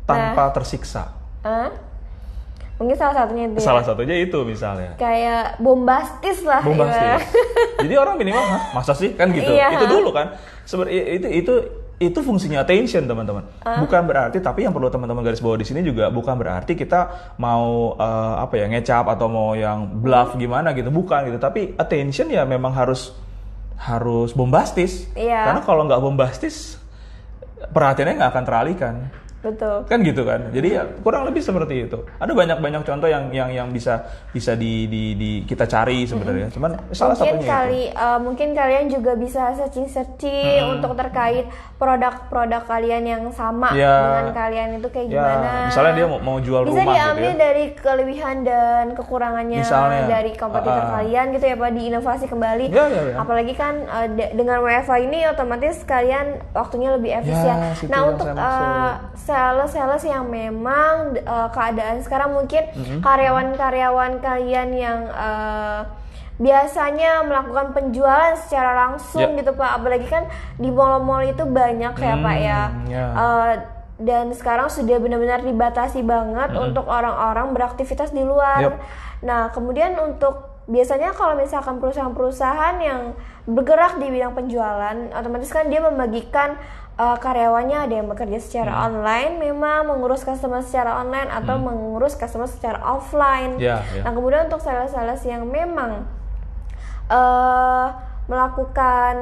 [0.05, 1.09] tanpa tersiksa.
[1.41, 1.73] Hah?
[2.77, 3.65] Mungkin salah satunya itu ya.
[3.65, 4.95] Salah satunya itu misalnya.
[4.95, 7.27] kayak bombastis lah bombastis.
[7.83, 9.51] Jadi orang minimal, Hah, masa sih kan gitu.
[9.51, 9.75] Iya.
[9.75, 10.37] Itu dulu kan.
[10.63, 11.53] Sebenarnya itu itu
[11.99, 13.43] itu fungsinya attention teman-teman.
[13.83, 17.99] Bukan berarti tapi yang perlu teman-teman garis bawah di sini juga bukan berarti kita mau
[17.99, 20.87] eh, apa ya ngecap atau mau yang bluff gimana gitu.
[20.87, 21.35] Bukan gitu.
[21.37, 23.11] Tapi attention ya memang harus
[23.79, 25.07] harus bombastis.
[25.15, 25.47] Iya.
[25.47, 26.75] Karena kalau nggak bombastis
[27.71, 28.95] perhatiannya nggak akan teralihkan.
[29.39, 29.87] Betul.
[29.87, 30.51] kan gitu kan?
[30.51, 31.97] Jadi ya kurang lebih seperti itu.
[32.15, 36.47] Ada banyak banyak contoh yang yang yang bisa bisa di, di, di kita cari sebenarnya.
[36.49, 37.95] Cuman salah mungkin satunya kali itu.
[37.97, 41.47] eh, mungkin kalian juga bisa searching searching untuk terkait
[41.79, 43.95] produk-produk kalian yang sama Ya.
[43.95, 45.13] dengan kalian itu kayak ya.
[45.15, 45.51] gimana.
[45.65, 47.39] Misalnya dia mau, mau jual bisa rumah gitu diambil ya.
[47.39, 50.91] dari kelebihan dan kekurangannya Misalnya, dari kompetitor ah.
[50.97, 52.65] kalian gitu ya pak diinovasi kembali.
[52.69, 53.15] Ya, ya, ya.
[53.17, 53.73] apalagi kan
[54.11, 57.55] de- dengan WFA ini otomatis kalian waktunya lebih efisien.
[57.55, 58.27] Ya, nah untuk
[59.29, 62.99] sales-sales yang memang eh, keadaan sekarang mungkin Mm-hmm.
[62.99, 65.81] karyawan-karyawan kalian yang eh,
[66.37, 69.37] biasanya melakukan penjualan secara langsung Ya.
[69.37, 70.23] gitu pak apalagi kan
[70.55, 73.05] di mall-mall itu banyak ya pak ya Hmm, ya.
[73.13, 73.53] Eh,
[73.99, 78.63] dan sekarang sudah benar-benar dibatasi banget untuk orang-orang beraktivitas di luar.
[78.63, 78.75] Yep.
[79.19, 83.11] Nah, kemudian untuk biasanya kalau misalkan perusahaan-perusahaan yang
[83.43, 86.55] bergerak di bidang penjualan, otomatis kan dia membagikan
[86.99, 88.83] eh, karyawannya ada yang bekerja secara Hmm.
[88.91, 93.55] online, memang mengurus customer secara online atau mengurus customer secara offline.
[93.55, 94.03] Ya, ya.
[94.03, 96.03] Nah, kemudian untuk sales-sales yang memang
[97.09, 97.87] eh
[98.29, 99.15] melakukan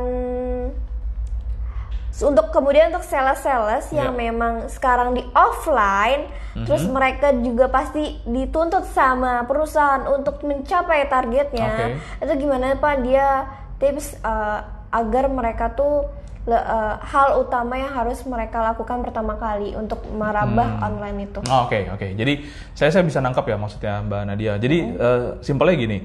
[2.18, 4.22] untuk kemudian untuk sales-sales yang Ya.
[4.26, 6.26] memang sekarang di offline,
[6.58, 6.66] Mhm.
[6.66, 11.94] terus mereka juga pasti dituntut sama perusahaan untuk mencapai targetnya.
[12.18, 13.46] Itu gimana Pak dia
[13.78, 14.60] tips eh,
[14.90, 16.10] agar mereka tuh
[16.48, 20.88] le- eh, hal utama yang harus mereka lakukan pertama kali untuk merambah Hmm.
[20.88, 21.40] online itu.
[21.46, 22.16] Oh, Oke oke.
[22.16, 24.54] Jadi saya saya bisa nangkap ya maksudnya Mbak Nadia.
[24.56, 25.98] Jadi eh, simpelnya gini,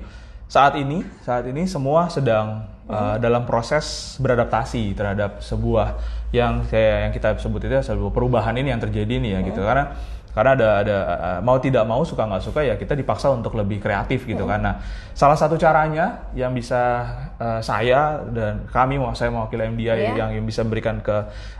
[0.50, 5.94] saat ini saat ini semua sedang eh, dalam proses beradaptasi terhadap sebuah
[6.34, 9.62] yang saya yang kita sebut itu sebuah perubahan ini yang terjadi nih ya gitu.
[9.62, 9.94] Karena
[10.32, 13.78] karena ada ada eh, mau tidak mau suka nggak suka ya kita dipaksa untuk lebih
[13.84, 14.64] kreatif gitu kan.
[14.64, 14.74] Nah
[15.12, 17.04] salah satu caranya yang bisa
[17.36, 20.16] eh, saya dan kami mau saya mewakili MDI Iya.
[20.16, 21.16] yang yang bisa memberikan ke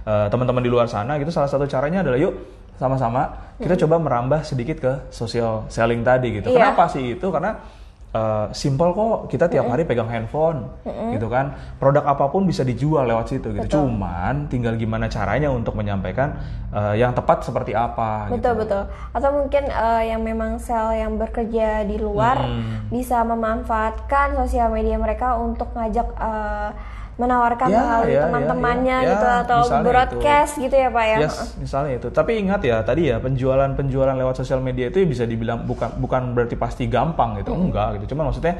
[0.09, 2.33] eh, teman-teman di luar sana gitu salah satu caranya adalah yuk
[2.81, 6.51] sama-sama kita coba merambah sedikit ke social selling tadi gitu.
[6.51, 6.73] Iya.
[6.73, 7.27] Kenapa sih itu?
[7.29, 7.61] Karena
[8.13, 10.69] eh, simple kok kita tiap hari pegang handphone
[11.13, 11.57] gitu kan.
[11.81, 13.65] Produk apa pun bisa dijual lewat situ gitu.
[13.65, 13.89] Betul.
[13.89, 16.37] Cuman tinggal gimana caranya untuk menyampaikan
[16.73, 18.37] eh, yang tepat seperti apa gitu.
[18.41, 18.83] Betul betul.
[19.17, 22.89] Atau mungkin eh, yang memang sel yang bekerja di luar Hmm.
[22.91, 26.71] bisa memanfaatkan sosial media mereka untuk ngajak eh,
[27.23, 29.07] menawarkan Ya, melalui ya, ya, teman-temannya ya.
[29.07, 31.19] Ya, gitu atau misalnya broadcast gitu ya pak ya.
[31.23, 32.09] Yes, misalnya itu.
[32.11, 36.59] Tapi ingat ya tadi ya penjualan-penjualan lewat sosial media itu bisa dibilang bukan bukan berarti
[36.59, 38.13] pasti gampang gitu, enggak gitu.
[38.13, 38.59] Cuman maksudnya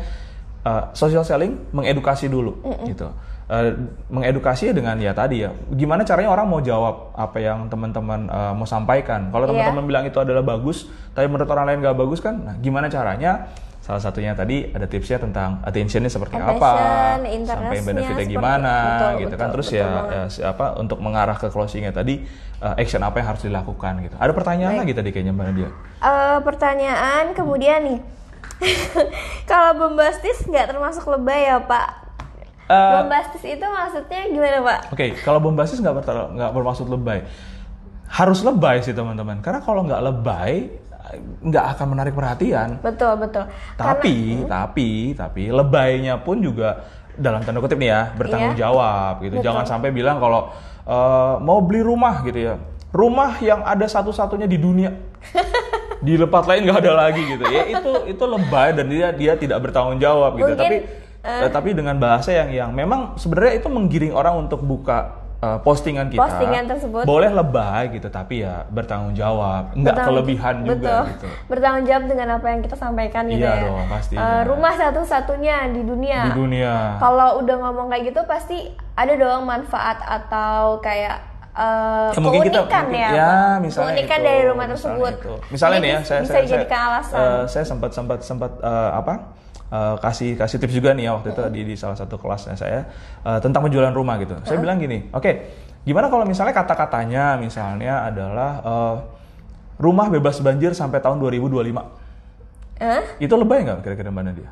[0.63, 3.11] uh, social selling mengedukasi dulu gitu.
[3.53, 3.75] Uh,
[4.09, 8.65] mengedukasi dengan ya tadi ya, gimana caranya orang mau jawab apa yang teman-teman uh, mau
[8.65, 9.29] sampaikan.
[9.29, 9.69] Kalau Iya.
[9.69, 13.53] teman-teman bilang itu adalah bagus, tapi menurut orang lain nggak bagus kan, nah gimana caranya?
[13.83, 16.71] Salah satunya tadi ada tipsnya tentang attentionnya seperti apa, Attention,
[17.19, 19.49] sampai interestnya benefitnya gimana, betul, gitu kan.
[19.51, 19.89] betul, Terus betul ya,
[20.31, 22.23] ya apa untuk mengarah ke closingnya tadi
[22.63, 24.15] uh, action apa yang harus dilakukan gitu.
[24.23, 25.71] Ada pertanyaan lagi tadi kayaknya Mbak Nadia.
[25.99, 27.99] Eh, pertanyaan kemudian nih,
[29.51, 31.89] kalau bombastis nggak termasuk lebay ya pak?
[32.71, 34.81] Eh, bombastis itu maksudnya gimana pak?
[34.95, 36.07] Oke, kalau bombastis nggak
[36.39, 37.27] nggak bermaksud lebay.
[38.07, 39.43] Harus lebay sih teman-teman.
[39.43, 40.71] Karena kalau nggak lebay
[41.43, 42.79] nggak akan menarik perhatian.
[42.79, 43.45] Betul betul.
[43.77, 48.71] Tapi, tapi, tapi lebaynya pun juga dalam tanda kutip nih ya bertanggung Iya.
[48.71, 49.37] jawab gitu.
[49.39, 49.47] Betul.
[49.47, 50.51] Jangan sampai bilang kalau
[50.83, 52.55] eh, mau beli rumah gitu ya,
[52.91, 54.91] rumah yang ada satu-satunya di dunia.
[56.03, 59.63] di tempat lain nggak ada lagi gitu ya itu itu lebay dan dia dia tidak
[59.63, 60.77] bertanggung jawab gitu Mungkin, tapi
[61.23, 66.07] eh, tapi dengan bahasa yang yang memang sebenarnya itu menggiring orang untuk buka eh, postingan
[66.07, 67.03] kita Postingan tersebut.
[67.03, 71.03] boleh lebay gitu tapi ya bertanggung jawab nggak Bertanggung- kelebihan juga betul.
[71.11, 73.63] gitu Bertanggung jawab dengan apa yang kita sampaikan gitu Iya ya.
[73.65, 74.23] dong, pastinya.
[74.23, 76.21] Eh, rumah satu-satunya di dunia.
[76.25, 78.59] di dunia Kalau udah ngomong kayak gitu pasti
[78.95, 81.19] ada dong manfaat atau kayak
[81.53, 83.11] eh, Ya, mungkin kita keunikan mungkin- ya.
[83.13, 85.15] ya misalnya keunikan itu, dari rumah misalnya tersebut.
[85.19, 85.33] itu.
[85.51, 87.19] misalnya Ini nih ya saya bisa saya, dijadikan saya, alasan.
[87.19, 89.15] eh, saya sempat sempat sempat eh, apa
[89.73, 92.85] eh, kasih kasih tips juga nih ya waktu itu di, di salah satu kelasnya saya
[93.25, 94.37] eh, tentang penjualan rumah gitu.
[94.45, 95.33] Saya bilang gini oke
[95.83, 98.97] gimana kalau misalnya kata-katanya misalnya adalah eh,
[99.83, 101.75] rumah bebas banjir sampai tahun 2025
[102.83, 103.03] Hah?
[103.19, 104.51] itu lebay nggak kira-kira mbak Nadia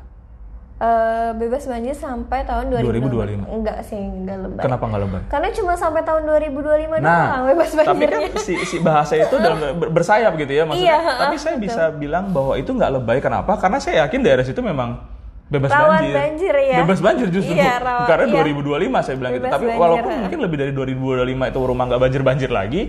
[0.81, 3.45] Eh, bebas banjir sampai tahun 2025.
[3.45, 3.53] 2025.
[3.53, 4.63] Enggak sih, enggak lebay.
[4.65, 6.57] kenapa nggak lebay Karena cuma sampai tahun 2025
[6.97, 8.17] doang Nah, bebas tapi banjirnya.
[8.25, 10.97] kan si, si bahasa itu dalam ber- bersayap gitu ya maksudnya.
[10.97, 11.65] Iya, tapi saya betul.
[11.69, 13.21] bisa bilang bahwa itu nggak lebay.
[13.21, 13.53] Kenapa?
[13.55, 15.05] Karena saya yakin daerah situ memang
[15.47, 16.15] bebas Rawan banjir.
[16.17, 16.77] banjir, ya.
[16.81, 17.53] Bebas banjir justru.
[17.53, 18.33] Iya, rawan- Karena iya.
[18.41, 19.43] 2025 saya bilang gitu.
[19.43, 22.81] Bebas Tapi banjir, walaupun mungkin lebih dari 2025 itu rumah nggak banjir-banjir lagi,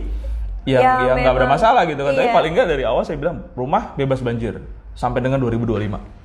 [0.64, 2.12] ya Ya, ya nggak ada masalah gitu kan.
[2.14, 2.32] Tapi Iya.
[2.32, 6.21] paling nggak dari awal saya bilang rumah bebas banjir sampai dengan 2025.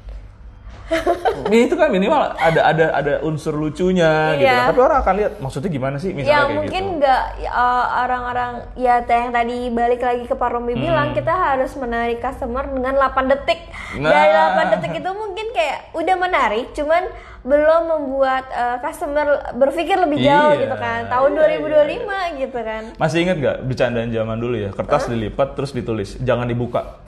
[1.67, 4.56] Itu kan minimal ada ada ada unsur lucunya gitu Iya.
[4.58, 4.67] kan.
[4.69, 6.95] Tapi orang akan lihat maksudnya gimana sih misalnya ya kayak mungkin gitu.
[6.97, 10.63] nggak uh, orang-orang ya yang tadi balik lagi ke Pak Hmm.
[10.73, 13.60] bilang kita harus menarik customer dengan 8 detik
[13.95, 14.10] Nah.
[14.10, 17.04] dari 8 detik itu mungkin kayak udah menarik cuman
[17.41, 22.84] belum membuat uh, customer berpikir lebih jauh Iya, gitu kan tahun iya, 2025 gitu kan
[22.97, 24.69] Masih ingat nggak bercandaan zaman dulu ya?
[24.71, 27.00] Kertas dilipat terus ditulis, jangan dibuka.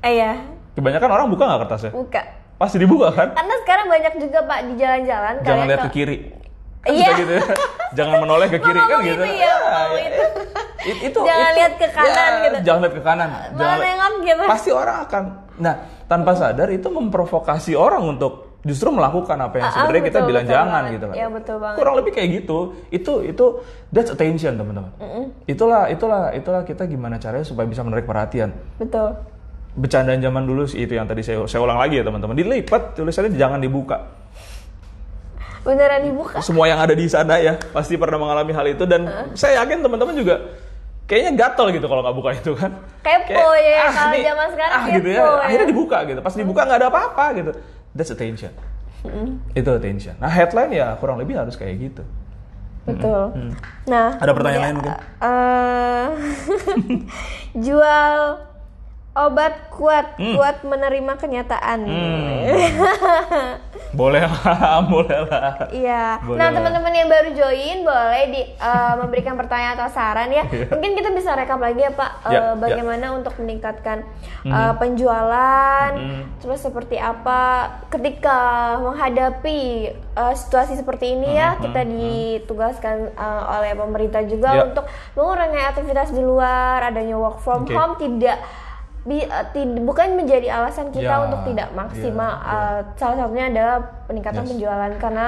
[0.00, 0.32] eh ya
[0.72, 1.90] Kebanyakan orang buka nggak kertasnya?
[1.90, 2.22] buka
[2.56, 3.28] Pasti dibuka kan?
[3.32, 6.16] karena sekarang banyak juga Pak di jalan-jalan Jangan lihat ke- kiri.
[6.80, 7.08] Kan Iya.
[7.14, 7.44] gitu ya.
[7.92, 9.18] Jangan menoleh ke kiri kan gitu.
[9.18, 10.22] itu ya, mau ngomong ya, itu.
[10.86, 12.56] It- itu Jangan itu- lihat ke kanan ya, gitu.
[12.62, 13.28] Jangan lihat ke kanan.
[13.28, 14.42] Malah Jangan lihat- nengok gitu.
[14.46, 15.22] Pasti orang akan
[15.56, 15.74] nah,
[16.06, 20.28] tanpa sadar itu memprovokasi orang untuk justru melakukan apa yang Ah, ah, sebenarnya kita betul,
[20.28, 20.92] bilang betul jangan banget.
[20.92, 21.14] gitu kan.
[21.14, 21.76] Ya, betul banget.
[21.76, 22.58] Kurang lebih kayak gitu.
[22.88, 23.44] Itu itu
[23.88, 24.92] that's attention, teman-teman.
[25.44, 29.14] Itulah itulah itulah kita gimana caranya supaya bisa menarik perhatian betul
[29.76, 32.32] bercandaan zaman dulu sih itu yang tadi saya, saya ulang lagi ya teman-teman.
[32.32, 34.08] Dilipat tulisannya jangan dibuka.
[35.62, 36.38] Beneran dibuka?
[36.40, 38.84] Semua yang ada di sana ya pasti pernah mengalami hal itu.
[38.84, 40.36] Dan saya yakin teman-teman juga
[41.04, 42.70] kayaknya gatel gitu kalau nggak buka itu kan.
[43.02, 45.18] Kepo Kayak, ya, kalau ini- zaman sekarang ah, gitu ya.
[45.18, 45.30] ya.
[45.42, 46.20] akhirnya dibuka gitu.
[46.22, 47.50] Pas dibuka nggak ada apa-apa gitu.
[47.92, 48.52] That's attention.
[49.52, 50.14] Itu attention.
[50.16, 52.02] Nah headline ya kurang lebih harus kayak gitu.
[52.86, 53.34] Betul.
[53.90, 55.26] Nah, Ada pertanyaan lain kemudian, mungkin?
[55.26, 56.06] eh,
[57.66, 58.18] jual
[59.18, 60.36] obat kuat, Hmm.
[60.36, 61.80] kuat menerima kenyataan.
[63.92, 64.36] boleh lah
[64.92, 66.20] boleh lah Iya.
[66.20, 70.44] Nah, teman-teman yang baru join boleh di eh, memberikan pertanyaan atau saran ya.
[70.46, 70.68] Iya.
[70.68, 72.40] Mungkin kita bisa rekap lagi ya, Pak, ya.
[72.54, 74.04] bagaimana untuk meningkatkan
[74.44, 76.22] eh, penjualan, Mhm.
[76.38, 77.40] terus seperti apa
[77.88, 78.38] ketika
[78.78, 79.60] menghadapi
[79.94, 84.62] eh, situasi seperti ini ya, kita ditugaskan eh, oleh pemerintah juga Ya.
[84.66, 87.72] untuk mengurangi aktivitas di luar, adanya work from Oke.
[87.72, 88.36] home tidak
[89.06, 92.32] bi- eh, tid- bukan menjadi alasan kita Ya, untuk tidak maksimal.
[92.34, 92.58] ya, ya.
[92.74, 94.50] Eh, salah satunya adalah peningkatan Yes.
[94.50, 95.26] penjualan karena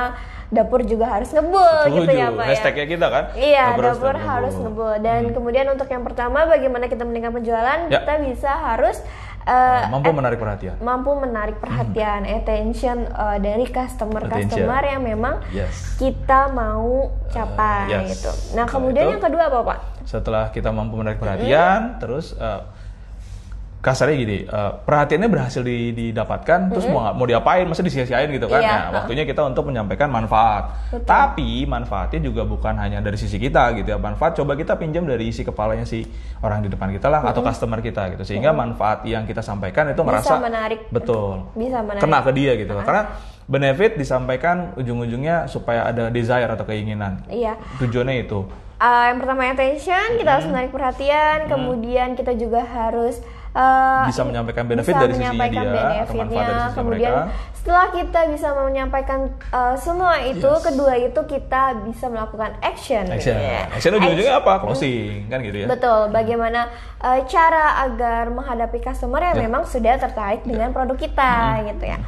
[0.48, 2.36] dapur juga harus ngebul gitu ya Setuju.
[2.36, 2.90] Pak hashtagnya ya.
[2.90, 4.66] kita kan Iya, Dapur dapur harus harus ngebul.
[4.90, 4.94] ngebul.
[5.00, 8.00] Dan kemudian untuk yang pertama bagaimana kita meningkatkan penjualan, Ya.
[8.00, 8.98] kita bisa harus
[9.40, 16.48] eh, mampu menarik perhatian mampu menarik perhatian, attention eh, dari customer-customer yang memang yes kita
[16.50, 18.08] mau capai yes.
[18.14, 18.30] gitu.
[18.54, 19.78] Nah, kemudian itu- yang kedua apa, Pak?
[20.04, 22.60] setelah kita mampu menarik perhatian terus eh,
[23.78, 28.46] kasarnya gini eh, perhatiannya berhasil di- didapatkan terus mau nggak- mau diapain masa disia-siain gitu
[28.46, 28.58] kan?
[28.58, 28.94] Iya, Nah, ha.
[28.98, 30.90] waktunya kita untuk menyampaikan manfaat.
[30.90, 31.06] Betul.
[31.06, 33.98] tapi manfaatnya juga bukan hanya dari sisi kita gitu ya.
[33.98, 36.02] Manfaat coba kita pinjam dari isi kepalanya si
[36.40, 38.24] orang di depan kita lah atau customer kita gitu.
[38.24, 40.90] Sehingga manfaat yang kita sampaikan itu merasa menarik.
[40.90, 41.46] betul.
[41.54, 42.02] Bisa menarik.
[42.02, 42.74] kena ke dia gitu.
[42.74, 43.14] Karena
[43.44, 47.22] benefit disampaikan ujung-ujungnya supaya ada desire atau keinginan.
[47.26, 47.54] Iya.
[47.78, 48.42] tujuannya itu.
[48.78, 51.46] Uh, yang pertama attention, kita harus menarik perhatian.
[51.46, 53.18] Kemudian kita juga harus
[53.58, 56.14] uh, Bisa menyampaikan benefit bisa dari sisinya menyampaikan dia, atau benefitnya.
[56.16, 57.32] manfaat dari sisi Kemudian mereka.
[57.52, 59.18] setelah kita bisa menyampaikan
[59.50, 60.62] uh, semua itu, Yes.
[60.62, 63.04] kedua itu kita bisa melakukan action.
[63.04, 63.66] action Ya.
[63.68, 66.00] action ujung-ujungnya apa closing kan gitu ya Betul.
[66.10, 69.42] Bagaimana uh, cara agar menghadapi customer yang Ya.
[69.44, 71.32] memang sudah tertarik dengan produk kita,
[71.66, 71.98] gitu ya.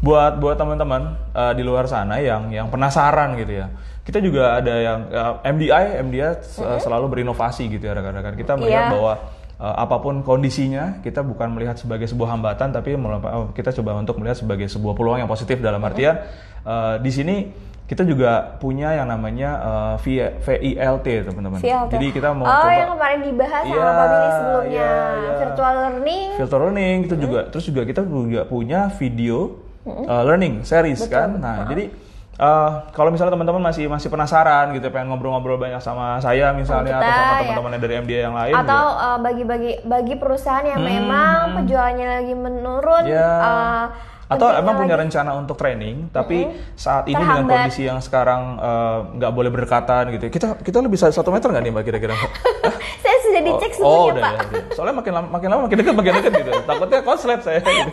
[0.00, 3.72] buat buat teman-teman uh, di luar sana yang yang penasaran gitu ya
[4.04, 6.20] kita juga ada yang uh, MDI MDI
[6.60, 8.92] uh, selalu berinovasi gitu ya rekan-rekan kita melihat Iya.
[8.92, 9.12] bahwa
[9.58, 14.42] apa pun kondisinya kita bukan melihat sebagai sebuah hambatan tapi uh, kita coba untuk melihat
[14.42, 16.26] sebagai sebuah peluang yang positif dalam artian
[16.66, 17.36] uh, di sini
[17.84, 21.60] kita juga punya yang namanya uh, V- VILT teman-teman.
[21.60, 25.32] Jadi kita mau oh, coba yang kemarin dibahas sama Iya, Pak Billy sebelumnya, iya, iya.
[25.36, 26.28] virtual learning.
[26.40, 31.36] filter learning itu juga terus juga kita juga punya video uh, learning series kan?
[31.36, 31.92] Nah jadi
[32.36, 37.00] uh, kalau misalnya teman-teman masih masih penasaran gitu pengen ngobrol-ngobrol banyak sama saya misalnya Sama
[37.00, 37.40] atau kita, sama ya.
[37.40, 39.04] teman-temannya dari MDA yang lain atau juga.
[39.04, 43.12] uh, bagi-bagi bagi perusahaan yang memang penjualannya lagi menurun Hmm.
[43.12, 43.30] Ya.
[43.36, 43.86] uh,
[44.26, 47.54] atau emang punya lagi- rencana untuk training tapi saat ini dengan Terhambat.
[47.60, 51.70] kondisi yang sekarang uh, nggak boleh berdekatan gitu kita kita lebih satu meter nggak nih
[51.70, 52.16] mbak kira-kira
[53.04, 54.62] saya sudah dicek oh, sebelumnya udah pak ya.
[54.78, 56.50] Soalnya makin lama makin lama makin dekat makin dekat gitu.
[56.62, 57.90] Takutnya konslet saya gitu.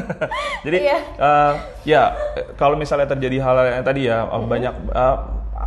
[0.64, 0.98] Jadi Iya.
[1.20, 1.52] eh,
[1.84, 2.02] ya
[2.56, 5.16] kalau misalnya terjadi hal yang tadi ya eh, banyak eh,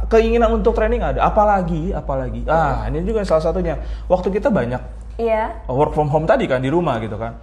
[0.09, 1.29] keinginan untuk training ada.
[1.29, 2.41] Apalagi apalagi.
[2.49, 3.77] Ah, ini juga salah satunya.
[4.09, 4.81] Waktu kita banyak
[5.21, 7.37] iya work from home tadi kan di rumah gitu kan.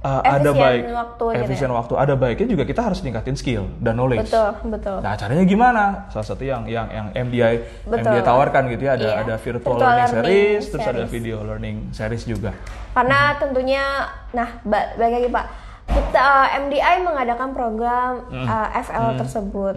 [0.00, 3.68] Eh, ada Efisien baik waktu gitu efisien waktu ada baiknya juga kita harus ningkatin skill
[3.76, 4.26] dan knowledge.
[4.26, 5.84] betul betul Nah caranya gimana?
[6.08, 8.08] Salah satu yang yang yang MDI Betul.
[8.08, 9.20] MDI tawarkan gitu ya ada Iya.
[9.20, 11.12] ada virtual, Virtual learning, learning series, terus ada series.
[11.12, 12.50] video learning series juga.
[12.90, 13.84] karena tentunya
[14.30, 15.44] nah ba- balik lagi pak
[15.86, 18.46] kita uh, MDI mengadakan program Hmm.
[18.46, 19.74] uh, FL tersebut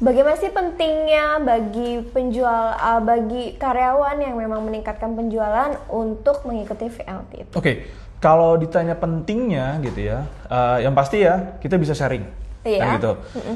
[0.00, 7.30] Bagaimana sih pentingnya bagi penjual, uh, bagi karyawan yang memang meningkatkan penjualan untuk mengikuti VLT
[7.38, 7.52] itu?
[7.52, 7.84] Oke,
[8.20, 12.22] kalau ditanya pentingnya gitu ya, uh, yang pasti ya kita bisa sharing.
[12.60, 12.84] Iya.
[12.84, 13.12] Kan gitu.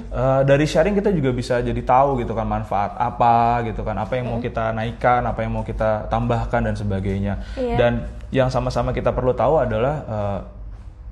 [0.08, 4.16] Uh, dari sharing kita juga bisa jadi tahu gitu kan manfaat apa gitu kan, apa
[4.16, 7.44] yang mau kita naikkan, apa yang mau kita tambahkan dan sebagainya.
[7.60, 7.76] Iya.
[7.76, 7.92] Dan
[8.32, 10.38] yang sama-sama kita perlu tahu adalah uh,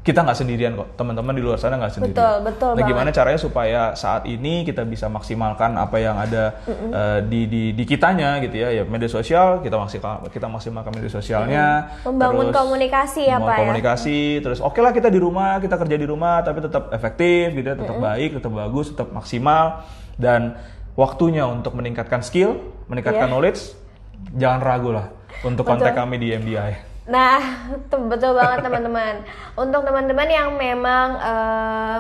[0.02, 2.18] kita nggak sendirian kok teman-teman di luar sana nggak sendirian.
[2.18, 3.22] Betul, betul Nah, gimana banget.
[3.22, 8.42] caranya supaya saat ini kita bisa maksimalkan apa yang ada eh, di, di di kitanya
[8.42, 11.66] gitu ya, ya media sosial kita maksimal kita maksimalkan media sosialnya,
[12.02, 13.62] Membangun komunikasi ya, membangun Pak, ya?
[13.62, 17.66] komunikasi, terus oke lah kita di rumah kita kerja di rumah tapi tetap efektif gitu
[17.66, 19.86] ya, tetap baik, tetap bagus, tetap maksimal
[20.18, 20.58] dan
[20.92, 22.58] waktunya untuk meningkatkan skill,
[22.90, 23.32] meningkatkan Iya.
[23.32, 23.60] knowledge,
[24.34, 25.06] jangan ragu lah
[25.40, 26.91] untuk kontak kami di MDI.
[27.04, 27.38] Nah,
[28.10, 29.14] betul banget teman-teman.
[29.54, 31.96] Untuk teman-teman yang memang eh,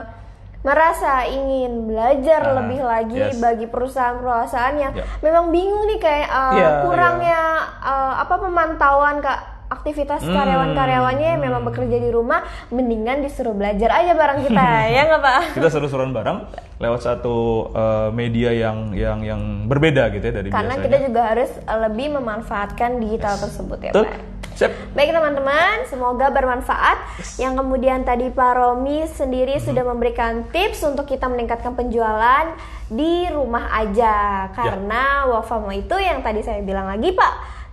[0.62, 3.34] merasa ingin belajar Ah, lebih lagi yes.
[3.36, 5.02] bagi perusahaan-perusahaan yang Ya.
[5.18, 7.40] memang bingung nih kayak eh, Iya, kurangnya
[7.82, 9.32] eh, apa pemantauan ke
[9.68, 10.36] aktivitas Hmm.
[10.36, 15.40] karyawan-karyawannya yang memang bekerja di rumah, mendingan disuruh belajar aja bareng kita, ya nggak pak?
[15.56, 16.44] kita seru-seruan bareng
[16.76, 17.36] lewat satu
[17.72, 20.84] uh, media yang yang yang berbeda gitu ya dari Karena biasanya.
[20.84, 24.12] kita juga harus lebih memanfaatkan digital tersebut ya pak.
[24.52, 24.72] Sip.
[24.92, 26.98] Baik teman-teman, semoga bermanfaat.
[27.40, 29.64] Yang kemudian tadi Pak Romi sendiri Mhm.
[29.64, 32.52] sudah memberikan tips untuk kita meningkatkan penjualan
[32.86, 33.80] di rumah Ya.
[33.82, 34.16] aja.
[34.52, 37.32] Karena work from home itu yang tadi saya bilang lagi Pak,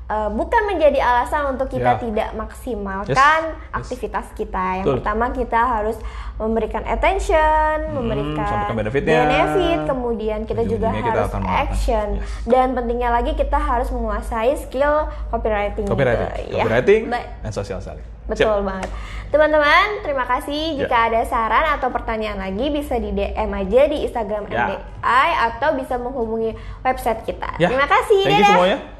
[0.10, 2.01] eh, bukan menjadi alasan untuk kita Ya.
[2.01, 3.14] tidak maksimalkan
[3.45, 3.53] Yes.
[3.53, 3.72] Yes.
[3.72, 4.66] aktivitas kita.
[4.76, 4.95] Yang Betul.
[4.97, 5.97] pertama kita harus
[6.36, 9.20] memberikan attention, memberikan sampaikan benefitnya.
[9.24, 12.07] benefit, kemudian kita juga kita harus action.
[12.16, 12.26] Yes.
[12.43, 15.86] Dan pentingnya lagi kita harus menguasai skill copywriting.
[15.86, 16.64] Copywriting, ya.
[16.64, 18.05] copywriting, Ba- and social selling.
[18.26, 18.89] Betul banget.
[19.30, 20.74] Teman-teman, terima kasih.
[20.74, 20.86] Ya.
[20.86, 24.70] Jika ada saran atau pertanyaan lagi bisa di DM aja di Instagram Ya.
[24.70, 27.57] MDI atau bisa menghubungi website kita.
[27.57, 27.70] Ya.
[27.70, 28.22] Terima kasih.
[28.22, 28.99] Thank you semuanya.